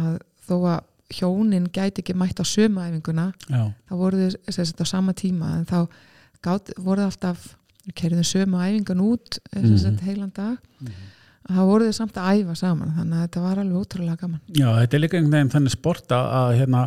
[0.00, 4.82] að þó að hjónin gæti ekki mætt á sömu æfinguna já, þá voru þau sagt
[4.82, 5.78] á sama tíma en þá
[6.44, 7.48] gát, voru þau alltaf
[7.84, 10.60] við kerðum sömu æfingan út sem sagt heilan dag.
[10.84, 10.92] Að
[11.48, 14.40] þá voru þau samt að æfa saman þannig að þetta var alveg ótrúlega gaman.
[14.52, 16.82] Já, þetta er líka einhvern veginn þannig sport að, að hérna,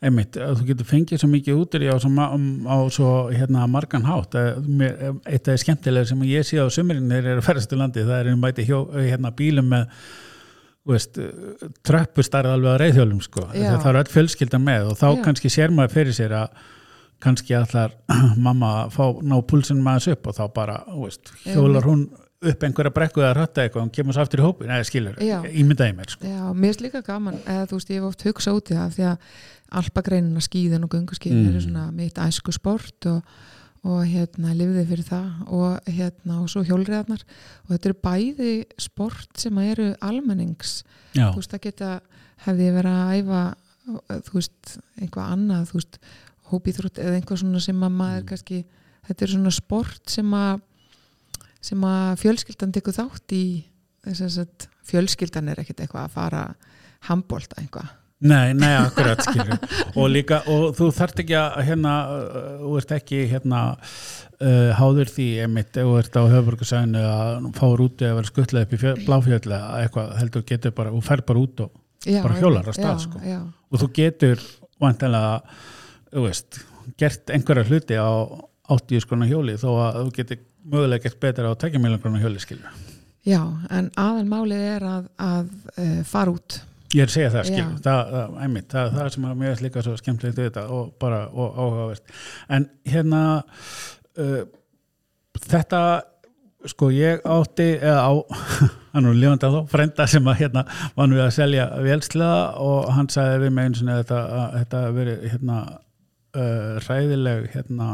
[0.00, 4.08] einmitt, að þú getur fengið svo mikið út á svo, um, á svo hérna, margan
[4.08, 4.38] hátt.
[4.38, 4.96] Að, mér,
[5.28, 8.06] eitt af því skemmtilega sem ég sé á sumurinn þeir eru að ferðast til landi,
[8.08, 9.92] það er um mæti hjó, hérna, bílum með
[11.84, 15.18] tröppustarð alveg á reyðhjólum sko, það er öll fjölskyldan með og þá Já.
[15.26, 16.62] kannski sér maður fyrir sér að
[17.20, 17.92] kannski allar
[18.46, 22.06] mamma að fá ná púlsinn maður upp og þá bara, veist, hjólar hún
[22.38, 25.94] upp einhverja brekku eða ratta eitthvað og kemur svo aftur í hópin, eða skilur ímyndaði
[25.98, 26.24] mér sko.
[26.28, 28.92] Já, mér finnst líka gaman eða þú veist, ég hef oft hugsa út í það
[28.94, 29.32] því að
[29.82, 31.48] alpagreinina skíðin og gunguskíðin Mm.
[31.50, 33.22] eru svona mitt æsku sport og,
[33.84, 37.22] og hérna lifði fyrir það og hérna og svo hjólriðarnar
[37.66, 41.90] og þetta eru bæði sport sem eru almennings Já, þú veist, það geta
[42.46, 43.42] hefði verið að æfa
[44.28, 45.98] þú veist, einhvað annað þú veist,
[46.52, 48.28] hópíþrótt eða einhvað svona sem að maður Mm.
[48.30, 48.64] kannski,
[49.08, 50.60] þetta er svona sport sem að
[51.64, 53.44] sem að fjölskyldan tekur þátt í
[54.06, 56.42] þess að fjölskyldan er ekkert eitthvað að fara
[57.08, 57.88] handbólta eitthvað.
[58.18, 59.60] Nei, nei, akkurat skilur
[59.94, 65.12] og líka, og þú þarft ekki að hérna, uh, þú ert ekki hérna uh, háður
[65.14, 68.80] því einmitt, ef þú ert á höfburgarsæðinu að fá rúti að vera skuttlega upp í
[68.82, 72.66] fjö- bláfjöll eða eitthvað, heldur getur bara, og fer bara út og, já, Bara hjólar
[72.72, 73.22] já, stað, sko.
[73.22, 73.38] já,
[73.70, 74.42] og þú getur
[74.82, 75.38] vantanlega,
[76.10, 76.60] þú veist
[76.98, 78.10] gert einhverja hluti á
[78.74, 82.40] 80 skona hjóli þó að þú getur mögulega gert betra á 2 miljón krona hjóli
[82.44, 82.86] skilur
[83.28, 83.42] já,
[83.74, 86.60] en aðalmálið er að, að uh, fara út.
[86.96, 89.82] Ég er að segja það, skil, það, það, einmitt, það, það sem að er líka
[89.84, 92.14] svo skemmtilegt við þetta og bara og áhugavert.
[92.56, 93.22] En hérna,
[94.22, 94.38] uh,
[95.44, 95.82] þetta,
[96.72, 98.12] sko, ég átti, eða á,
[98.94, 100.64] hann er lífandi að þó, frenda sem að hérna
[100.96, 104.58] var nú við að selja vélslega og hann sagði við mig eins og þetta, að
[104.62, 107.92] þetta verið hérna uh, ræðileg hérna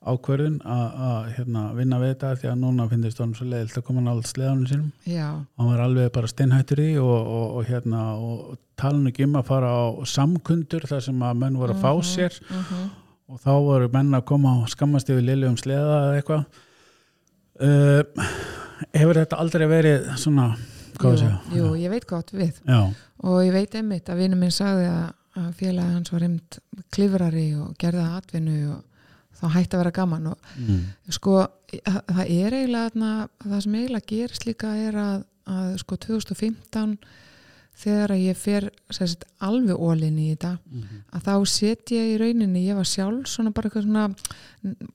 [0.00, 4.04] ákvörðun að hérna vinna við þetta því að núna finnst honum svo leiðilt að koma
[4.06, 4.88] nátt sleðanum sínum.
[5.04, 9.36] Já, hann var alveg bara steinhættur í og, og, og hérna og talan ekki um
[9.36, 12.40] að fara á samkundur þar sem að menn voru að fá sér.
[12.48, 12.88] uh
[13.30, 16.60] og þá voru menn að koma og skammast yfir lilju um sleða eða eitthvað.
[17.60, 18.34] Uh,
[18.96, 20.48] hefur þetta aldrei verið svona,
[20.98, 22.58] jú, jú, ég veit gott við.
[22.66, 22.88] Já,
[23.22, 25.10] og ég veit einmitt að vinur minn sagði að,
[25.60, 26.58] félagi hans var einmitt
[26.90, 28.80] klifrari og gerði það atvinnu og
[29.40, 30.84] þá hætti að vera gaman og mm.
[31.16, 33.10] sko það er eiginlega þarna,
[33.46, 36.96] það sem eiginlega gerist líka er að, að sko 2015
[37.80, 40.98] þegar að ég fer sérst, alveg ólinn í þetta Mhm.
[41.16, 44.08] að þá set ég í rauninni ég var sjálf svona bara eitthvað svona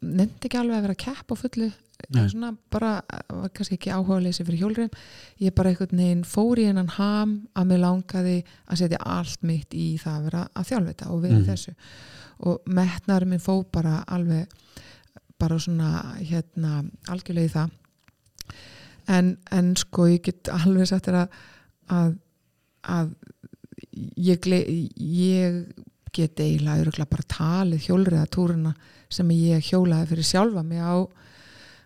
[0.01, 1.71] nefndi ekki alveg að vera að keppa á fullu.
[2.29, 4.89] Svona bara, var kannski ekki áhuga að leysi fyrir hjólreim
[5.41, 8.35] ég bara einhvern veginn fór í hennan ham að mér langaði
[8.67, 11.47] að setja allt mitt í það að vera að þjálfita og vera í Mhm.
[11.49, 11.73] þessu.
[12.45, 14.47] Og metnaður minn fór bara alveg
[15.39, 17.71] bara svona hérna algjörlega í það.
[19.07, 21.29] En, en sko ég get alveg sagt þér að,
[21.93, 22.15] að,
[22.83, 23.11] að
[24.17, 25.59] ég, gle- ég
[26.15, 28.73] get eiginlega bara talið hjólriða túruna
[29.09, 31.05] sem ég hjólaði fyrir sjálfa mig á,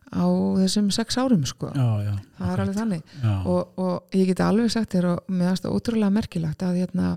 [0.09, 0.25] á
[0.61, 1.69] þessum sex árum sko.
[1.75, 3.13] Já, já það er alveg þannig.
[3.45, 7.13] Og, og ég get alveg sagt þér og mér finnst það ótrúlega merkilegt að hérna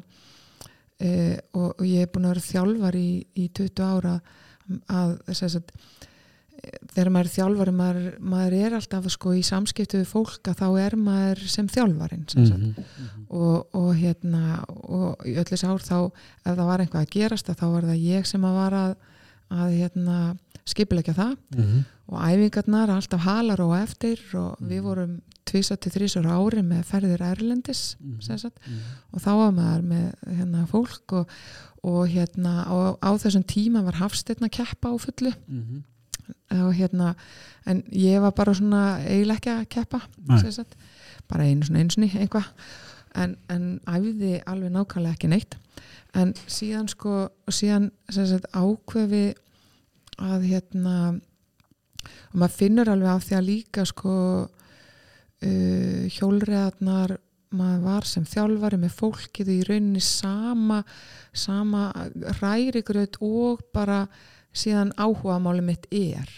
[1.01, 1.11] e,
[1.57, 4.17] og, og ég er búin að vera þjálfar í, í 20 ára
[4.93, 5.75] að þess að
[6.93, 10.67] þegar maður er þjálfari maður, maður er alltaf sko í samskiptu við fólk að þá
[10.85, 13.25] er maður sem þjálfarin sem Mhm, mhm.
[13.35, 17.59] og, og hérna og í öllis ár þá ef það var eitthvað að gerast að
[17.63, 18.95] þá var það ég sem að var að,
[19.53, 20.17] að hérna
[20.65, 21.85] skipilegja það Mhm.
[22.13, 27.21] og æfingarnar alltaf halar og eftir og við vorum tvisa til þrísar ári með ferðir
[27.21, 28.21] Erlendis Mhm.
[28.39, 28.79] sagt, Mhm.
[29.13, 31.29] og þá var maður með hérna fólk og,
[31.83, 35.83] og hérna og á þessum tíma var Hafsteinn að keppa á fullu Mhm.
[36.53, 37.15] og hérna
[37.67, 40.01] en ég var bara svona eiginlega ekki að keppa
[41.29, 42.47] bara einu svona einu sinni einhvað
[43.15, 45.57] en, en æfði alveg nákvæmlega ekki neitt
[46.19, 49.33] en síðan sko síðan sem sagt ákvefi
[50.23, 50.97] að hérna
[52.33, 57.17] og maður finnur alveg af því að líka sko uh, hjólreðarnar
[57.53, 60.81] maður var sem þjálfari með fólkið í rauninni sama
[61.37, 61.91] sama
[62.41, 64.07] rærigröð og bara
[64.53, 66.29] síðan áhugamáli mitt er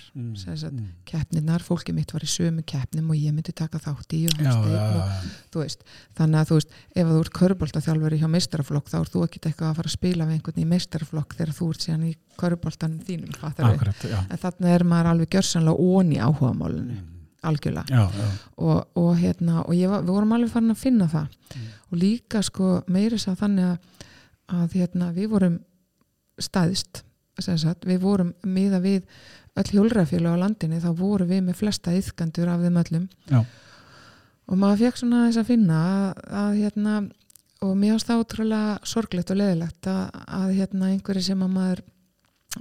[0.56, 0.88] sagt, Mhm.
[1.04, 4.52] keppninar, fólkið mitt var í sömu keppnum og ég myndi taka þátt í og já,
[4.54, 5.82] og, veist,
[6.16, 9.70] þannig að þú veist ef þú ert köruboltaþjálfari hjá meistaraflokk þá ert þú ekkit eitthvað
[9.70, 13.34] að fara að spila við einhvern í meistaraflokk þegar þú ert síðan í köruboltanum þínum
[13.74, 17.10] akkurat, en þannig er maður alveg gjörsanlega onni áhugamálinu Mhm.
[17.44, 21.06] algjörlega já, já, og, og hérna, og ég var, við vorum alveg farin að finna
[21.08, 21.66] það Mm.
[21.92, 23.78] og líka sko meiri sá þannig að,
[24.48, 25.58] að hérna, við vorum
[26.40, 27.02] staðist
[27.42, 29.02] sagt, við vorum miða við
[29.58, 33.04] öll hjólræðfélag á landinni þá vorum við með flesta yðgandur af þeim öllum.
[33.30, 33.44] Já.
[34.46, 36.94] og maður fekk svona þess að finna að, að hérna
[37.64, 41.84] og mér finnst það ótrúlega sorglegt og leðilegt að, að hérna einhverju sem að maður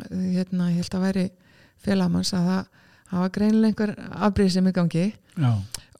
[0.09, 1.25] hérna, ég held að væri
[1.83, 2.63] félagmanns að það
[3.13, 5.03] hafa greinilega einhver afbrýð sem í gangi.
[5.33, 5.51] Já,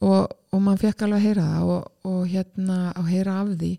[0.04, 3.72] og, og maður fekk alveg að heyra það og, og hérna að heyra af því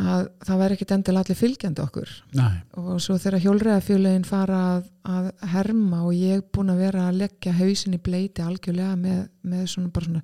[0.00, 2.10] að það væri ekkit endilega allir fylgjandi okkur.
[2.38, 7.04] Nei, og svo þegar hjólreiðafjöluðin fara að, að herma og ég er búin að vera
[7.10, 10.22] að leggja hausin í bleiti algjörlega með, með svona bara svona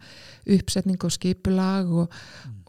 [0.57, 2.19] uppsetning og skipulag og,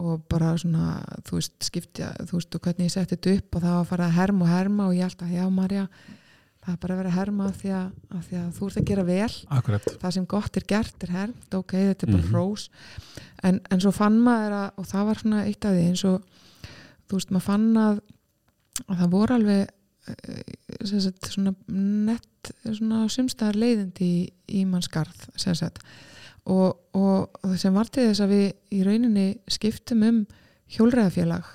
[0.03, 3.65] og bara svona þú veist skiptja, þú veist og hvernig ég setti þetta upp og
[3.67, 5.85] það var að fara að herma og herma og ég held að já Marja,
[6.67, 8.79] það er bara að vera að herma af því að, af því að þú ert
[8.81, 9.29] að gera vel.
[9.59, 9.85] Akkurat.
[10.01, 12.33] Það sem gott er gert er hermt ok, þetta er bara Mhm.
[12.33, 12.67] hrós.
[13.47, 16.25] En, en svo fann maður að, og það var svona eitt af því eins og
[17.07, 18.01] þú veist, maður fann að,
[18.85, 20.41] að það voru alveg eh,
[20.87, 24.21] sem sagt, svona nett svona sumstaðar leiðindi í,
[24.59, 25.81] í mannskarð sem sagt.
[26.47, 28.45] Og, og, það sem var til þess að við
[28.77, 30.21] í rauninni skiptum um
[30.71, 31.49] hjólreiðafélag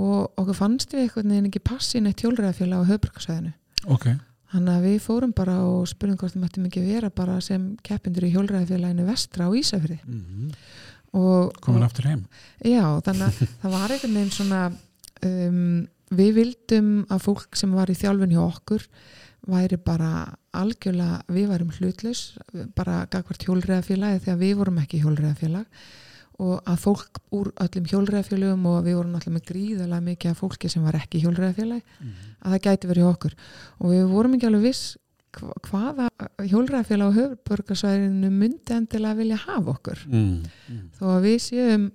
[0.00, 3.54] og okkur fannst við einhvern veginn ekki passi neitt hjólreiðafélag á höfbrukarsvæðinu
[3.90, 4.06] Ok,
[4.50, 8.26] Þannig að við fórum bara og spurðum hvort það mættum ekki vera bara sem keppindur
[8.26, 10.56] í hjólræðafélaginu vestra á Ísafriði og,
[11.64, 12.26] komin aftur heim.
[12.62, 14.60] Já, þannig að það var einhvern veginn svona
[15.26, 15.80] um,
[16.14, 18.86] við vildum að fólk sem var í þjálfun hjá okkur
[19.50, 20.10] væri bara
[20.56, 22.22] algjörlega, við værum hlutlaus
[22.76, 25.84] bara gagvart hjólræðafélagi þegar við vorum ekki hjólræðafélag
[26.40, 30.70] og að fólk úr öllum hjólræðafélagum og við vorum alltaf með gríðalega mikið af fólki
[30.72, 31.82] sem var ekki hjólræðafélagi
[32.40, 33.34] að það gæti verið okkur.
[33.80, 34.84] Og við vorum ekki alveg viss
[35.38, 36.08] hvaða
[36.50, 40.34] hjólræðafélag á höfburgarsvæðinu myndi endilega vilja hafa okkur mm.
[40.68, 40.84] Mm.
[40.98, 41.86] þó að við séum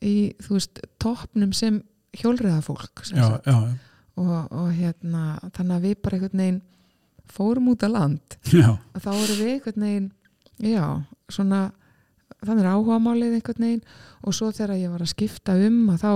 [0.00, 1.82] í þú veist, toppnum sem
[2.16, 3.74] hjólræðafólk sem Já, já, já.
[4.20, 6.62] og, og hérna þannig að við bara einhvern veginn
[7.30, 8.70] fórum út að land já.
[8.74, 10.10] að þá vorum við einhvern veginn
[10.70, 10.84] já,
[11.30, 11.60] svona
[12.40, 13.84] þannig er áhugamálið einhvern veginn
[14.24, 16.12] og svo þegar ég var að skipta um að þá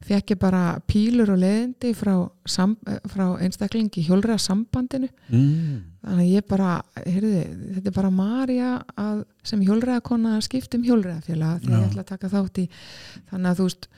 [0.00, 2.14] fekk ég bara pílur og leðindi frá,
[2.48, 2.76] sam,
[3.12, 5.82] frá einstaklingi hjólræða sambandinu Mm.
[6.02, 6.70] þannig að ég bara,
[7.04, 7.42] heyrði,
[7.74, 12.02] þetta er bara Marja að, sem hjólræðakona að skipta um hjólræðafélag því að ég ætla
[12.06, 12.68] að taka þátt í
[13.30, 13.88] þannig að þú veist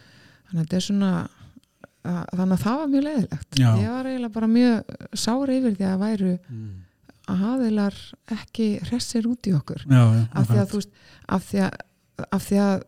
[0.51, 1.13] þannig að þetta er svona
[2.03, 3.69] að, þannig að það var mjög leðilegt Já.
[3.79, 6.73] ég var eiginlega bara mjög sára yfir því að væru Mm.
[7.33, 7.95] aðeilar
[8.35, 10.91] ekki hressir út í okkur Já, já, af því að veist
[11.29, 11.77] af því að,
[12.21, 12.85] af því að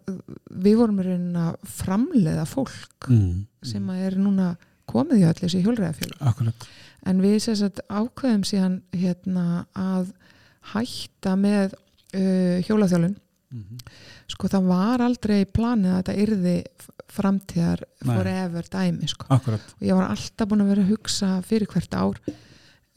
[0.65, 3.45] við vorum í raunin að framleiða fólk mm.
[3.65, 4.49] sem að er núna
[4.91, 6.67] komið í öll þessi hjólræðafélag Akkurat.
[7.09, 10.13] En við sagt ákveðum síðan hérna að
[10.73, 13.17] hætta með uh, hjólaþjálun
[13.53, 13.83] mm.
[14.33, 16.57] sko það var aldrei planið að þetta yrði
[17.15, 19.29] framtíðar forever dæmi sko.
[19.31, 22.21] Og ég var alltaf búin að vera að hugsa fyrir hvert ár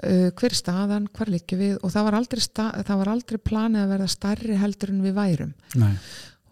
[0.06, 1.76] uh, hver er staðan, hvar liggjum við?
[1.82, 5.18] Og það var, aldrei sta, það var aldrei planið að verða stærri heldur en við
[5.18, 5.54] værum.
[5.80, 5.94] Nei.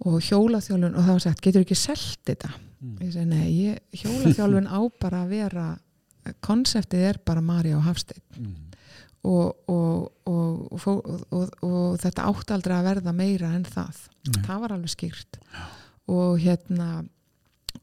[0.05, 2.51] Og hjólaþjálfun og það var sagt, getur ekki selt þetta?
[2.85, 2.95] Mm.
[3.01, 5.65] ég segi, nei, ég, hjólaþjálfun á bara að vera
[6.45, 8.53] konseptið er bara Marja og Hafstein mm.
[9.29, 13.99] og, og, og, og, fó- og, og þetta átti aldrei að verða meira en það.
[14.29, 14.41] Nei.
[14.47, 15.39] það var alveg skýrt.
[16.11, 16.89] Og hérna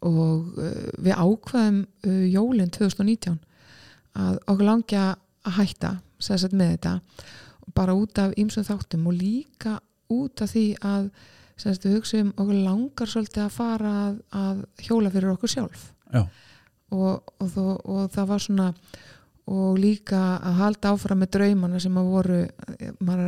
[0.03, 3.39] og uh, við ákveðum uh, jólinn 2019
[4.19, 4.99] að okkur langi
[5.47, 6.97] að hætta sagt með þetta
[7.75, 9.79] bara út af ýmsum þáttum og líka
[10.13, 11.09] út af því að
[11.63, 15.89] sagt við hugsaum okkur langar svolítið að fara að, að hjóla fyrir okkur sjálf.
[16.13, 16.27] Já.
[16.93, 18.69] og, og, þó, og það var svona
[19.53, 22.41] og líka að halda áfram með draumana sem að voru
[23.03, 23.23] með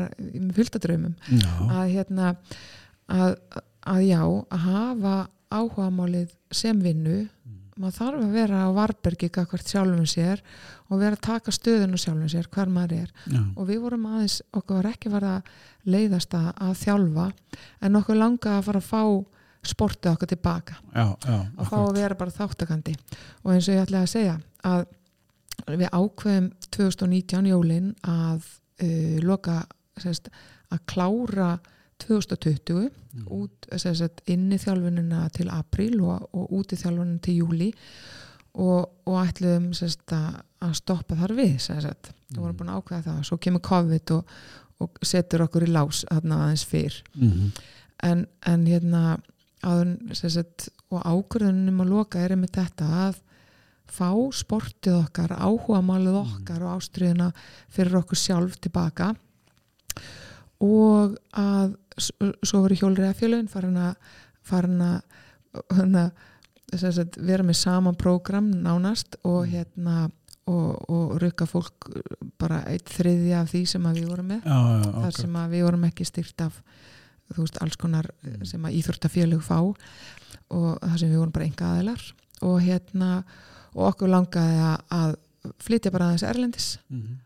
[0.57, 1.15] fylgta draumum.
[1.33, 1.49] Já.
[1.67, 2.35] Að hérna
[3.11, 3.39] að,
[3.83, 5.15] að já, að hafa
[5.55, 7.25] áhugamálið sem vinnu
[7.81, 10.43] maður þarf að vera á varbergi hvert sjálfum sér
[10.89, 13.13] og vera að taka stöðun og sjálfum sér hver maður er.
[13.27, 13.41] Já.
[13.57, 15.55] Og við vorum aðeins, okkur var ekki verið að
[15.95, 17.29] leiðast að, að þjálfa
[17.85, 19.03] en okkur langa að fara að fá
[19.65, 20.77] sportið okkur tilbaka.
[20.93, 22.97] Já, já að fá að vera bara þáttakandi
[23.43, 24.85] og eins og ég ætlaði að segja að
[25.71, 28.51] við ákveðum 2019 jólin að
[28.85, 29.63] uh, loka
[30.01, 30.29] sérst,
[30.75, 31.55] að klára
[32.03, 32.91] 2020
[33.35, 37.71] út sérst, inni þjálfunina til april og, og úti þjálfunina til júli
[38.55, 42.13] og, og ætluðum sérst, að, að stoppa þar við sérst.
[42.33, 43.21] það vorum búin að ákveða það.
[43.29, 44.35] Svo kemur COVID og,
[44.83, 46.99] og setur okkur í lás þarna aðeins fyrr.
[47.19, 47.53] Mm.
[48.05, 49.05] en, en hérna
[49.65, 53.21] áður, sagt, og ákvörðunum að loka er einmitt þetta að
[53.95, 57.31] fá sportið okkar, áhuga málið okkar og ástriðuna
[57.73, 59.13] fyrir okkur sjálf tilbaka
[60.65, 63.95] og að svo voru hjólriða fjölun farin að,
[64.43, 64.81] farin
[66.01, 66.11] að
[66.81, 70.09] sagt, vera með sama prógram nánast og hérna
[70.51, 71.87] og, og rukka fólk
[72.41, 74.43] bara eitt þriðja af því sem við vorum með.
[74.45, 76.59] Já, já, þar akkurat sem við vorum ekki styrt af
[77.33, 78.45] þú veist, alls konar Mm.
[78.45, 82.03] sem að íþróttafélög fá og þar sem við vorum bara enga aðilar
[82.43, 83.11] og hérna
[83.75, 84.59] og okkur langaði
[84.93, 85.15] að,
[85.61, 86.79] flytja bara aðeins erlendis.
[86.89, 87.19] Mhm.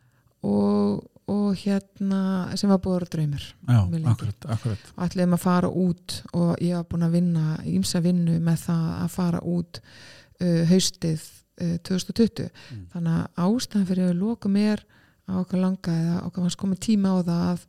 [0.43, 2.21] og, og hérna
[2.57, 4.13] sem var búður draumur Já, mjög lengi.
[4.13, 8.39] akkurat, akkurat og ætliðum að fara út og ég var búin að vinna ímsa vinnu
[8.41, 11.27] með það að fara út uh, haustið
[11.61, 12.85] uh, 2020 Mm.
[12.93, 14.85] þannig að ástæðan fyrir að loka mér
[15.29, 17.67] á okkar langa eða okkar var komið tíma á það að,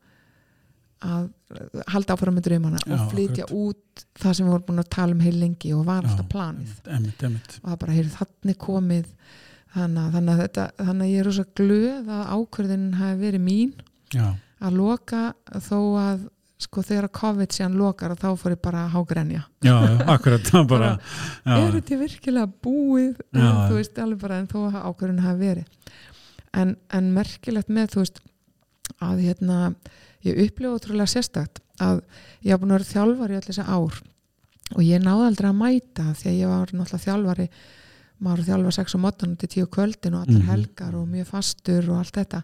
[1.09, 1.27] að
[1.93, 3.59] halda áfram með draumana Já, og flytja akkurat.
[3.59, 6.31] út það sem við vorum búin að tala um heil lengi og var alltaf Já,
[6.33, 9.13] planið Emitt, emitt og það bara heyrði þannig komið
[9.75, 13.73] þannig þannig að, þetta, þannig að ég er rosa glöð að ákvörðin hafi verið mín.
[14.09, 14.27] Já,
[14.59, 15.23] að loka
[15.63, 16.27] þó að
[16.59, 19.45] sko þegar að COVID síðan lokar þá fór ég bara að hágrenja.
[19.63, 19.75] Já,
[20.11, 20.89] akkurat bara,
[21.45, 23.21] er já, þetta virkilega búið?
[23.31, 23.45] Já.
[23.45, 25.95] en, þú veist alveg bara en þó að ákvörðin hafi verið.
[26.59, 28.21] En, en merkilegt með þú veist
[29.05, 29.59] að hérna
[30.27, 32.01] ég upplifa ótrúlega sérstakt að
[32.43, 34.01] ég hafa búin að vera þjálfari allir þessi ár.
[34.75, 37.47] Og ég náði aldrei að mæta því að ég var náttúrulega þjálfari
[38.21, 40.49] maður þjálfa 6 og mótan til 10 kvöldin og allar Mhm.
[40.49, 42.41] helgar og mjög fastur og allt þetta.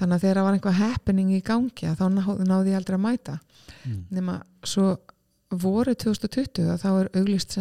[0.00, 2.04] Þannig að þegar það var einhvað happening í gangi þá
[2.46, 3.38] náði, ég aldrei að mæta.
[3.86, 4.04] Mm.
[4.10, 4.98] nema svo
[5.50, 7.54] voru 2020 að þá er auglist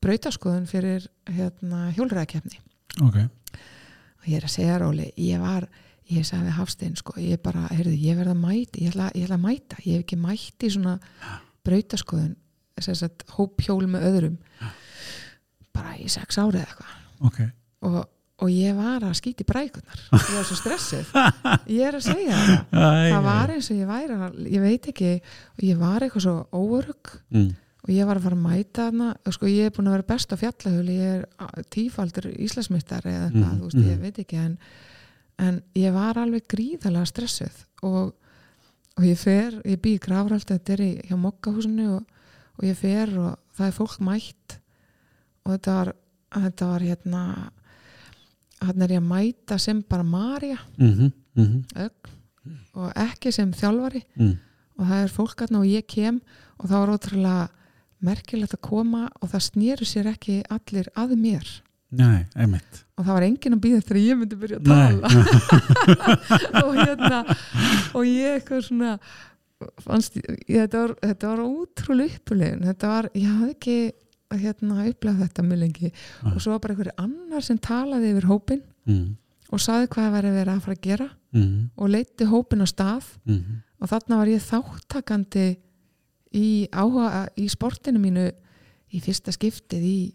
[0.00, 2.58] brautaskoðun fyrir hérna hjólræðakefni
[3.02, 3.16] ok.
[3.18, 5.68] Og ég er að segja Róli, ég var
[6.10, 9.36] ég sagði Hafstein sko, ég bara, heyrðu, ég verða að mæta ég ætla, ég ætla
[9.36, 10.98] að mæta, ég hef ekki mætt í svona
[11.64, 12.36] brautaskoðun
[13.36, 14.38] hóphjól með öðrum
[15.78, 16.96] bara í sex árið eða eitthvað.
[17.28, 17.38] Ok,
[17.88, 18.00] og,
[18.38, 21.08] og ég var að skýti brækunar ég var svo stressuð.
[21.78, 22.60] Ég er að segja það.
[22.70, 26.24] Æ, það var eins og ég væri að, ég veit ekki og ég var eitthvað
[26.24, 27.48] svo óörug mm.
[27.82, 29.08] og ég var að fara að mæta þarna.
[29.26, 33.24] Og sko ég er búin að vera best á fjallahölu ég er tífaldur íslasmyndar eða
[33.26, 34.04] eitthvað, Mhm, þú veist, ég mhm.
[34.06, 34.54] veit ekki en,
[35.48, 37.64] en ég var alveg gríðalega stressuð.
[37.88, 38.14] Og,
[38.98, 42.24] og ég fer, ég bý í Grafrald þetta er í, hjá Mokkahúsinu og,
[42.58, 44.58] og ég fer og það er fólk mætt
[45.48, 45.92] og þetta var
[46.28, 47.22] þetta var hérna
[48.58, 51.12] hann er ég að mæta sem bara Marja Mm -hmm.
[51.34, 52.10] Mm ögn.
[52.74, 54.02] Og ekki sem þjálfari.
[54.16, 54.36] -hmm.
[54.78, 56.20] og það er fólk aðna og ég kem
[56.58, 57.48] og það var ótrúlega
[58.00, 61.62] merkilegt að koma og það snýru sér ekki allir að mér.
[61.90, 62.26] Nei,
[62.98, 65.08] og það var enginn að býða þegar ég myndi byrja að tala.
[66.66, 67.36] Og hérna
[67.94, 68.98] og ég eitthvað svona
[69.82, 73.78] fannst, ég, þetta, var, var ótrúlega uppulegin þetta var, ég hafði ekki
[74.36, 76.32] hérna upplegað þetta mjög lengi Ah.
[76.34, 79.16] og svo var bara einhverju annar sem talaði yfir hópin mm.
[79.52, 81.70] og saði hvað það væri verið að fara að gera Mm.
[81.76, 83.62] og leiti hópin á stað Mm.
[83.80, 85.56] og þarna var ég þáttakandi
[86.34, 88.32] í áhuga í sportinu mínu
[88.92, 90.14] í fyrsta skiptið í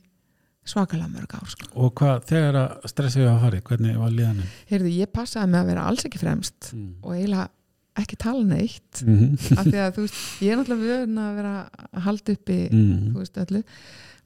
[0.66, 1.68] svakalega mörg ár sko.
[1.76, 4.50] Og hvað, þegar að stressið við að fari, hvernig var líðanin?
[4.70, 6.94] Heyrðu, ég passaði með að vera alls ekki fremst Mm.
[7.04, 7.50] og eiginlega
[7.96, 9.58] ekki tala neitt Mm -hmm.
[9.60, 13.14] af því að þú veist, ég er náttúrulega vöðun að vera að halda uppi Mm
[13.14, 13.64] þú veist öllu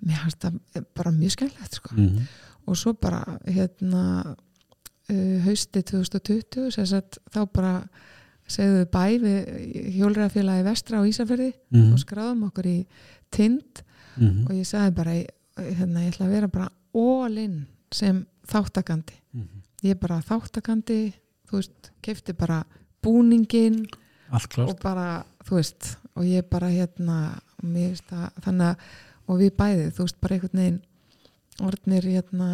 [0.06, 1.96] mér fannst það bara mjög skemmilegt sko.
[1.96, 2.20] -hmm.
[2.68, 4.36] og svo bara hérna
[5.10, 7.88] uh, hausti 2020 sem sagt, þá bara
[8.48, 11.94] segðu við bæ við hjólræðafélagi vestra á Ísafirði Mhm.
[11.94, 12.86] og skráðum okkur í
[13.32, 13.84] tind
[14.48, 15.12] og ég sagði bara
[15.58, 16.70] hérna, ég ætla að vera bara
[17.38, 19.48] in sem þáttakandi Mhm.
[19.84, 21.14] ég er bara þáttakandi
[21.50, 22.64] þú veist, kefti bara
[23.04, 23.84] búningin
[24.32, 27.18] og bara, þú veist og ég bara hérna
[27.62, 28.88] það, þannig að,
[29.28, 30.82] og við bæði þú veist, bara einhvern veginn
[31.68, 32.50] orðnir hérna,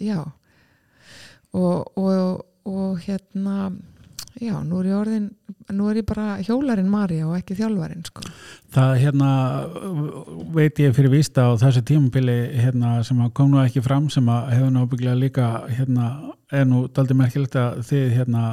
[0.00, 0.18] já
[1.52, 3.72] og, og, og hérna
[4.40, 5.28] já, nú er ég orðin
[5.74, 8.24] nú er ég bara hjólarinn Marja og ekki þjálfarinn sko.
[8.74, 9.30] Það hérna
[10.54, 14.28] veit ég fyrir vísta á þessu tímabili hérna, sem að kom nú ekki fram sem
[14.30, 16.10] að hefur nú bygglega líka hérna,
[16.50, 18.44] er nú daldi merkilegt að þið hérna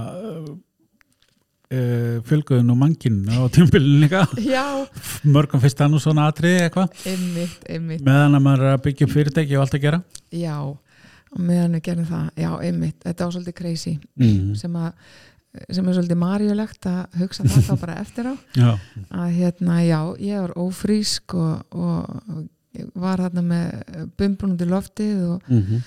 [1.74, 4.26] uh, fjölguðu nú mannkinn á tímabilinu líka.
[4.42, 4.66] Já,
[5.28, 7.06] mörgum fyrst nú svona atriði eitthvað.
[7.78, 10.02] Meðan að maður er að byggja fyrirtæki og allt að gera.
[10.34, 12.28] Já, og meðan við gerum það.
[12.44, 13.98] Já, einmitt, þetta var svolítið crazy.
[14.20, 14.54] Mm.
[14.60, 14.92] sem að
[15.74, 18.34] sem er svolítið marjulegt að hugsa það þá bara eftir á.
[18.62, 18.70] Já,
[19.10, 25.24] að hérna, já, ég var ófrísk og, og, og var þarna með bumbunum til loftið
[25.32, 25.82] og, mm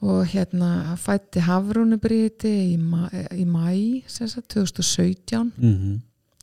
[0.00, 6.00] og hérna fætti hafrúnubriti í, ma í mæ sem sagt, 2017 -hmm.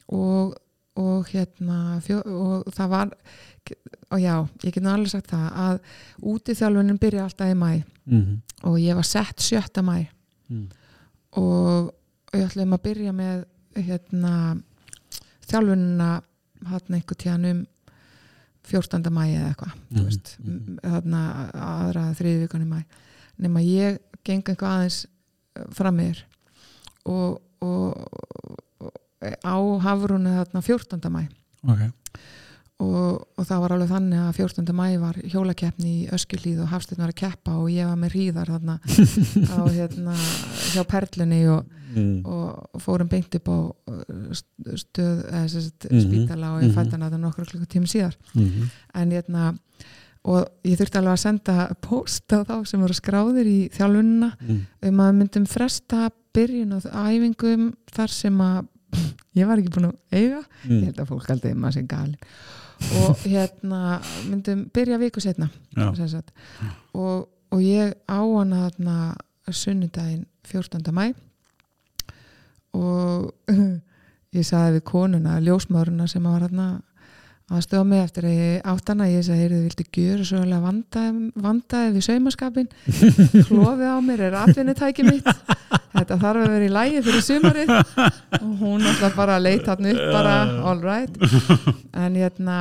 [0.08, 0.56] og,
[0.95, 3.10] og hérna fjó, og það var
[4.10, 5.80] og já, ég get alveg sagt það að
[6.22, 9.82] útiþjálfunin byrja alltaf í mæ Mm og ég var sett 7.
[9.82, 10.06] mæ
[10.49, 10.66] -hmm.
[11.32, 11.93] og,
[12.34, 13.45] og ég ætlaði að byrja með
[13.76, 14.62] hérna
[15.47, 16.22] þjálfunina
[16.66, 17.66] hann einhver tíðan um
[18.64, 19.12] 14.
[19.12, 20.78] mæ eða eitthvað mhm.
[20.84, 21.22] þarna
[21.53, 22.84] aðra þriði vikan í mæ
[23.42, 25.02] nema ég geng eitthvað aðeins
[25.76, 26.22] fram mér
[27.06, 28.08] og, og,
[28.82, 28.94] og
[29.46, 31.12] á hafrúnu þarna 14.
[31.14, 31.26] mæ
[31.66, 31.82] Ok,
[32.84, 34.74] og, og það var alveg þannig að 14.
[34.76, 38.52] mæ var hjólakeppni í Öskilíð og Hafsteinn var að keppa og ég var með hríðar
[38.52, 38.76] þarna
[39.56, 40.16] á hérna
[40.74, 42.18] hjá Perlunni og, mm.
[42.28, 44.42] og fórum beint upp á uh,
[44.76, 46.76] stöð, eða sem sagt, Mhm, spítala og ég mhm.
[46.76, 49.54] fætti hann að það nokkru klukkutími síðar Mm en hérna
[50.26, 51.56] og ég þurfti alveg að senda
[51.86, 54.62] post á þá sem voru skráðir í þjálfunina mm.
[54.90, 58.66] um að myndum fresta byrjun og æfingum þar sem að
[59.40, 60.84] ég var ekki búin að eiga ég Mm.
[60.88, 62.18] held að fólk aldrei maður sé galin
[63.02, 63.82] og hérna
[64.30, 65.50] myndum byrja viku setna
[65.96, 66.10] sem
[66.94, 68.98] og, og ég á hana þarna
[69.54, 70.82] sunnudaginn 14.
[70.92, 71.14] mæ
[72.76, 73.32] og
[74.36, 76.82] ég sagði við konuna, ljósmaðurina sem var hérna
[77.46, 80.64] að stöða mig eftir að ég átt hana ég sagði, heyrðu, viltu gjöra svo alveg
[80.66, 82.70] vandaði, vandaði við saumaskapin
[83.50, 85.30] klófið á mér er atvinnutæki mitt?
[85.96, 87.74] Þetta þarf að vera í lægi fyrir sumarið.
[88.41, 90.34] Og hún alltaf bara leit hann upp bara,
[90.68, 91.20] all right.
[91.96, 92.58] En hérna,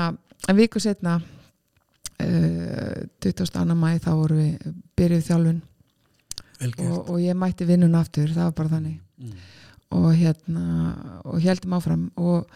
[0.48, 3.64] en viku setna uh, 22.
[3.74, 4.68] mæ þá voru við
[4.98, 5.62] byrjuð þjálfun.
[6.64, 9.00] Og, og ég mætti vinnun aftur, það var bara þannig.
[9.14, 9.34] Mm.
[9.94, 10.62] og hérna
[11.22, 12.06] og heldum áfram.
[12.16, 12.46] Og,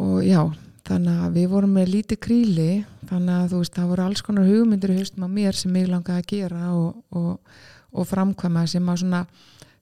[0.00, 0.40] og já,
[0.88, 2.68] þannig að við vorum með lítið kríli
[3.10, 5.90] þannig að þú veist, það voru alls konar hugmyndir í haustum á mér sem ég
[5.92, 7.56] langaði að gera og, og,
[7.92, 9.24] og framkvæma sem að svona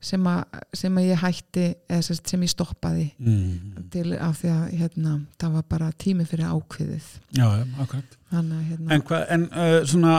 [0.01, 3.83] sem að, sem að ég hætti eða sem, ég stoppaði Mm.
[3.93, 7.45] til af því að hérna, það var bara tími fyrir ákveðið Já,
[7.85, 8.15] akkurat.
[8.33, 10.15] að hérna, En hvað, en uh, svona,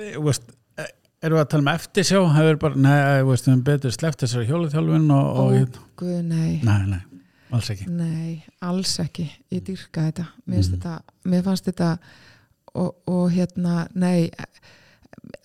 [0.00, 0.48] þú veist,
[0.80, 0.88] eh,
[1.22, 4.24] erum við að tala um eftirsjá, hefur bara, nei, þú veist, við höfum betur sleppt
[4.24, 5.52] þessari hjóluþjálfun og, og, Ó.
[5.58, 7.02] hérna, guð, nei nei, nei,
[7.54, 7.88] alls ekki.
[7.90, 10.70] Nei, alls ekki ég dyrka þetta mér, mm.
[10.74, 10.94] Þetta,
[11.30, 11.90] mér fannst þetta
[12.76, 14.30] og, og hérna, nei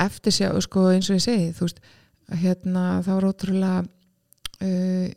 [0.02, 1.82] eftir sér, sko, eins og ég segi þú veist,
[2.42, 3.84] hérna það var ótrúlega
[4.62, 5.08] uh,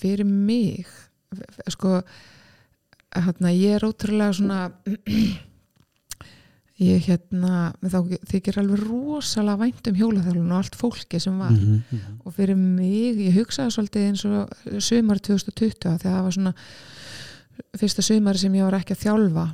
[0.00, 0.86] fyrir mig
[1.72, 2.00] sko
[3.16, 4.70] hérna, ég er ótrúlega svona
[6.82, 7.98] ég hérna þá
[8.28, 11.54] þykir alveg rosalega vænt um hjólaþjálfun og allt fólki sem var.
[11.54, 12.18] Mm -hmm.
[12.24, 16.32] og fyrir mig, ég hugsaði svolítið eins og sumar 2020 af því að það var
[16.32, 16.54] svona
[17.80, 19.46] fyrsta sumari sem ég var ekki að þjálfa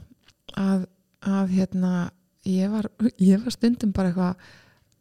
[0.57, 0.87] að,
[1.21, 2.11] að hérna
[2.45, 4.35] ég var, ég var stundum bara eitthvað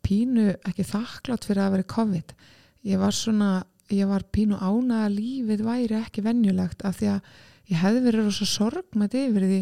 [0.06, 2.34] pínu ekki þakklátt fyrir að vera COVID.
[2.90, 3.52] Ég var svona,
[3.90, 7.22] ég var pínu ánað að lífið væri ekki venjulegt af því að
[7.72, 9.62] ég hefði verið rosa sorgmætt yfir því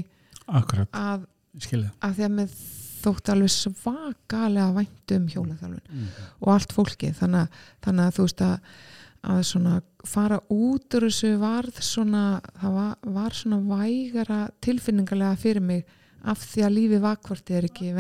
[0.60, 1.28] Akkurat, að,
[1.58, 1.92] skilja.
[2.02, 2.54] að því að með
[3.00, 6.08] þótt alveg svakalega vænt um hjólaþjálfun Mm.
[6.42, 7.48] og allt fólki þannig,
[7.82, 8.60] þannig að þú veist að,
[9.24, 15.62] að svona fara út úr þessu varð svona það var, var svona vægara tilfinningarlega fyrir
[15.62, 15.86] mig
[16.24, 17.94] af því að lífi vakvarti er ekki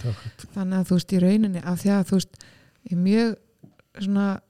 [0.00, 0.46] akkurat.
[0.54, 2.36] þannig að þú veist í rauninni af því að þú veist
[2.84, 3.36] ég er mjög
[4.00, 4.40] svona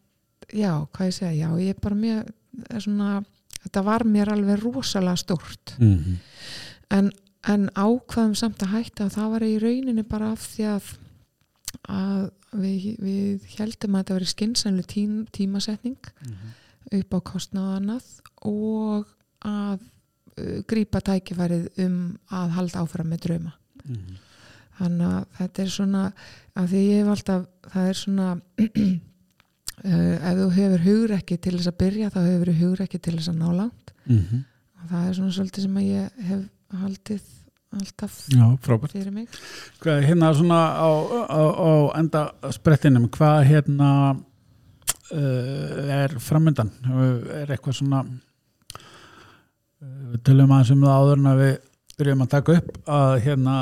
[0.55, 2.33] já, hvað ég segja, já ég er bara mjög
[2.71, 3.25] er svona,
[3.65, 6.17] þetta var mér alveg rosalega stórt Mm -hmm.
[6.91, 7.13] en,
[7.49, 10.91] en ákvaðum samt að hætta það var í rauninni bara af því að,
[11.93, 12.23] að
[12.63, 15.99] við, við heldum að þetta veri skynsænlu tím, tímasetning
[16.95, 18.07] upp á kostnað annað
[18.45, 19.07] og
[19.45, 21.99] að uh, grípa tækifærið um
[22.31, 23.53] að halda áfram með drauma
[23.85, 24.15] Mhm.
[24.79, 26.03] þannig að þetta er svona
[26.57, 27.43] að því ég hef alltaf,
[27.75, 28.29] það er svona
[29.85, 33.29] uh, ef þú hefur hugrekki til þess að byrja þá hefur þú hugrekki til þess
[33.33, 34.41] að ná langt Mhm.
[34.81, 36.43] og það er svona svolítið sem að ég hef
[36.83, 37.25] haldið
[37.75, 39.29] alltaf Já, fyrir mig
[39.83, 40.91] Hvað, hérna svona á,
[41.27, 46.73] á, á enda sprettinum, hvað hérna uh, er framöndan?
[47.43, 48.81] Er eitthvað svona uh,
[50.15, 51.55] við tölum aðeins um það áður en að við
[51.95, 53.57] byrjum að taka upp að hérna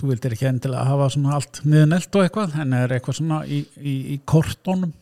[0.00, 3.62] þú vildir ekki endilega hafa svona allt niðurnelt og eitthvað, en er eitthvað svona í,
[3.80, 4.92] í, í kortónum?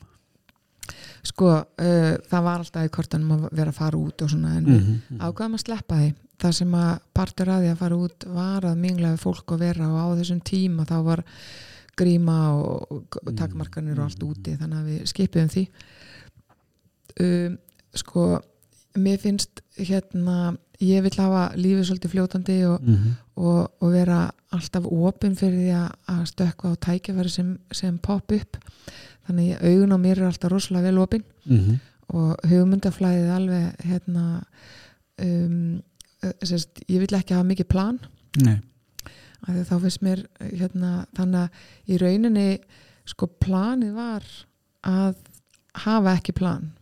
[1.26, 4.66] Sko, uh, það var alltaf í kortanum að vera að fara út og svona en
[4.66, 5.20] við -hmm.
[5.20, 6.10] ákvaðum að sleppa því.
[6.38, 9.88] Það sem að partur að því að fara út var að minglaði fólk að vera
[9.88, 11.24] og á þessum tíma þá var
[11.98, 15.64] gríma og, og takmarkanir og allt úti þannig að við skipiðum því.
[17.18, 17.58] Um,
[17.94, 18.40] sko
[18.98, 23.14] mér finnst hérna ég vil hafa lífið svolítið fljótandi og, Mhm.
[23.36, 28.32] og, og vera alltaf opinn fyrir því að, að stökkva á tækifæri sem, sem pop
[28.32, 28.56] upp.
[29.28, 31.78] Þannig að augun á mér er alltaf rosalega vel opinn Mhm.
[32.14, 34.42] og hugmyndaflæðið alveg hérna
[35.20, 35.82] um,
[36.42, 37.98] sérst, ég vil ekki hafa mikið plan.
[39.48, 41.50] Þá finnst mér hérna, þannig að
[41.88, 42.58] í rauninni
[43.06, 44.22] sko planið var
[44.84, 45.14] að
[45.74, 46.72] hafa ekki plan.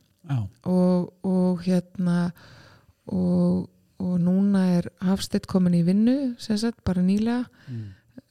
[0.65, 2.33] Og, og hérna
[3.07, 3.69] og,
[3.99, 7.85] og núna er Hafstedt komin í vinnu sem sagt, bara nýlega mm.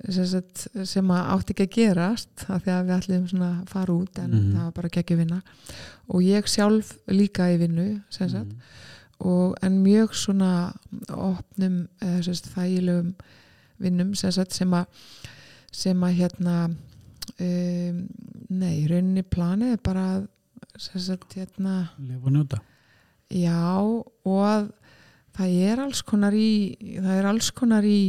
[0.10, 3.94] sem, sagt, sem að átti ekki að gerast af því að við ætlum að fara
[3.96, 4.52] út en Mhm.
[4.56, 5.42] það var bara ekki vinna
[6.10, 7.88] og ég sjálf líka í vinnu
[8.46, 8.52] Mhm.
[9.20, 10.74] og, en mjög svona
[11.10, 13.14] opnum eða sem sagt, þægilegum
[13.80, 14.86] vinnum sem, að
[15.72, 16.76] sem að hérna
[17.40, 18.08] um,
[18.50, 20.28] nei, rauninni planið er bara að,
[21.36, 22.60] hérna lifa og njóta
[23.30, 24.68] Já og að
[25.36, 26.52] það er alls konar í
[26.96, 28.02] það er alls konar í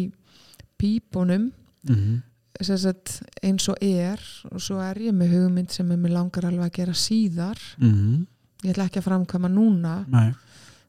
[0.79, 1.51] pípunum
[1.89, 2.17] mm
[2.65, 6.71] sem sagt, eins og er og svo er ég með hugmynd sem mér langar alveg
[6.71, 7.61] að gera síðar.
[7.79, 8.27] -hmm.
[8.65, 10.33] ég ætla ekki að framkvæma núna Nei,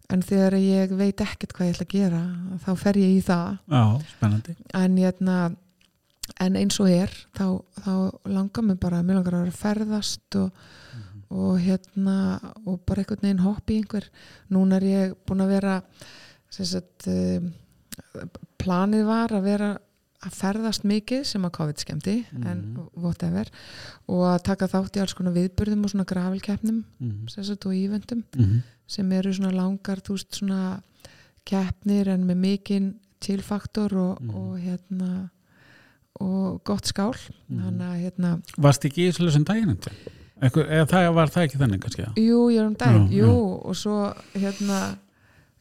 [0.10, 2.24] en þegar ég veit ekkert hvað ég ætla að gera
[2.66, 3.58] þá fer ég í það.
[3.68, 4.56] Já, spennandi.
[4.74, 5.56] En, hérna,
[6.40, 7.94] en eins og er þá, þá
[8.26, 10.52] langar mér bara mér langar að vera ferðast og,
[11.30, 14.10] og hérna og bara einhvern veginn hopp í einhver.
[14.50, 15.82] Núna er ég búin að vera
[16.66, 17.52] sagt um,
[18.62, 19.70] planið var að vera
[20.26, 22.88] að ferðast mikið sem að COVID skemmti en Mhm.
[23.04, 23.46] whatever
[24.10, 27.74] og að taka þátt í alls konar viðburðum og svona gravilkeppnum mm sem sagt og
[27.74, 28.62] ívendum -hmm.
[28.88, 30.82] sem eru svona langar þú veist svona
[31.46, 34.36] keppnir en með mikinn tilfaktor og, Mhm.
[34.36, 35.30] og hérna
[36.20, 37.14] og gott skál
[37.50, 37.80] Mhm.
[37.80, 39.94] hérna, Varst ekki í þessu sem daginn undir?
[40.42, 42.06] Einhver, eða það var það ekki þannig kannski?
[42.16, 44.98] jú, ég er um dag Já, jú, og svo hérna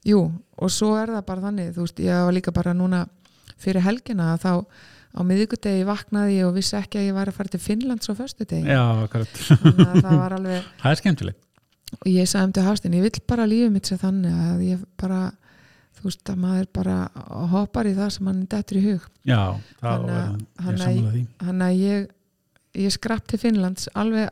[0.06, 0.20] jú,
[0.56, 3.04] og svo er það bara þannig þú veist, ég var líka bara núna
[3.60, 4.52] fyrir helgina að þá
[5.16, 8.14] á miðvikudegi vaknaði ég og vissi ekki að ég væri að fara til Finnlands á
[8.18, 9.38] föstudegi Já, akkurat.
[9.48, 11.40] þannig að það var alveg Það er skemmtilegt.
[11.96, 14.82] og ég sagði um til Hafstein, ég vill bara lífið mitt sér þannig að ég
[15.00, 15.20] bara
[15.96, 16.96] þú veist að maður bara
[17.54, 19.40] hoppar í það sem hann dettur í hug Já,
[19.80, 21.22] það var, sammála því.
[21.46, 22.04] þannig að ég,
[22.84, 24.28] ég skrapp til Finnlands alveg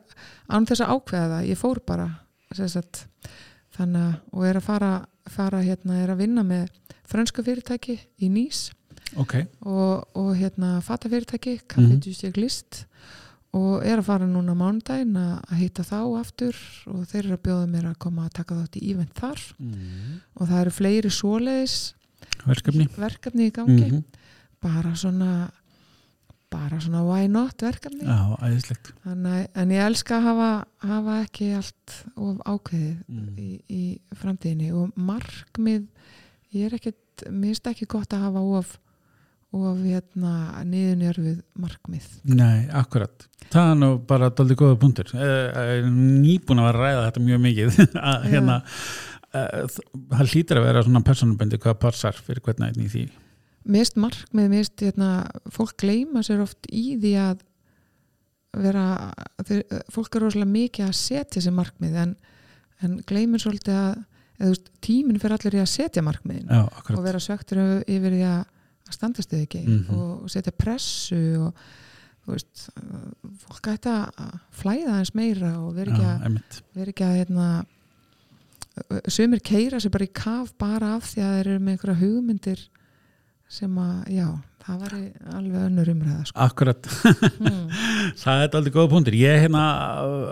[0.52, 2.10] án þess að ákveða það ég fór bara
[2.54, 3.06] sagt,
[3.78, 4.90] þannig að og er að fara,
[5.30, 6.68] fara hérna, er að vinna með
[7.08, 8.70] frönsku fyrirtæki í Nýs
[9.20, 12.00] Ok, og, og hérna fata fyrirtæki, Café Mhm.
[12.00, 12.86] du Cyclist
[13.54, 16.56] og er að fara núna mánudaginn að hitta þá aftur
[16.90, 20.20] og þeir eru að bjóða mér að koma að taka þátt í ívent þar mm.
[20.40, 21.76] og það eru fleiri svoleiðis
[22.44, 22.88] verkefni.
[22.98, 24.04] verkefni í gangi Mm
[24.64, 25.50] bara svona
[26.54, 28.38] bara svona why not verkefni Já.
[29.04, 30.50] Þannig, en ég elska að hafa,
[30.86, 33.34] hafa ekki allt of ákveðið Mm.
[33.38, 33.82] í, í
[34.22, 35.84] framtíðinni og markmið
[36.54, 38.76] ég er ekkert, mér finnst ekki gott að hafa of,
[39.54, 40.34] of hérna,
[40.66, 43.26] niðurnjörfið markmið Nei, akkurat.
[43.54, 45.10] Það er nú bara doldið góða punktur.
[45.14, 47.76] Eh, eh, Nýbúin að vera að ræða þetta mjög mikið.
[48.10, 48.56] að, hérna,
[49.34, 49.66] eh,
[50.14, 53.04] það hlýtur að vera svona personabendi hvað passar fyrir hvern veginn í því.
[53.64, 55.10] Finnst markmið, finnst hérna,
[55.52, 57.44] fólk gleyma sér oft í því að
[58.64, 58.86] vera
[59.48, 62.12] þeir, fólk er rosalega mikið að setja sér markmið en,
[62.86, 66.60] en gleymir svolítið að eða, veist, tíminn fyrir allir í að setja markmiðin Já,
[66.94, 68.44] og vera svektur yfir því að
[68.94, 69.96] standast þið ekki Mhm.
[69.96, 71.64] og, og setja pressu og
[72.28, 72.66] veist,
[73.46, 76.38] fólk ætti að flæða eins meira og vera ekki að,
[76.78, 77.48] vera ekki að hérna,
[79.12, 82.64] sumir keira sér bara í kaf bara af því að þeir eru með einhverja hugmyndir
[83.50, 84.26] sem að, já,
[84.64, 85.00] það væri
[85.36, 86.40] alveg önnur umræða sko.
[86.44, 86.88] Akkurat.
[87.38, 87.64] hmm.
[88.22, 89.16] Það er aldrei góða punktur.
[89.18, 89.64] Ég hérna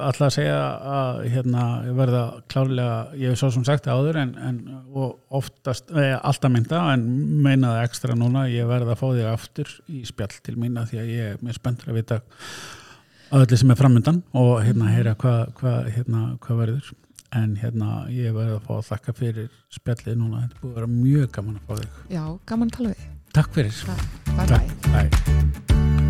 [0.09, 0.59] ætla að segja
[0.93, 5.93] að hérna ég verða klárlega, ég hef svo sem sagt áður en, en og oftast,
[5.95, 7.07] eh, alltaf mynda en
[7.45, 11.13] meinaði ekstra núna, ég verða að fá þig aftur í spjall til mína því að
[11.13, 12.23] ég er mjög spenntur að vita
[13.33, 16.93] að öllu sem er framöndan og hérna heyra hvað hva, hérna, hva verður.
[17.35, 20.91] En hérna ég verða að fá að þakka fyrir spjallið núna, þetta búið að vera
[20.93, 21.99] mjög gaman að fá þig.
[22.12, 23.83] já, gaman að tala við Takk fyrir.
[23.89, 24.05] Takk,
[24.37, 26.02] bye bye Bye.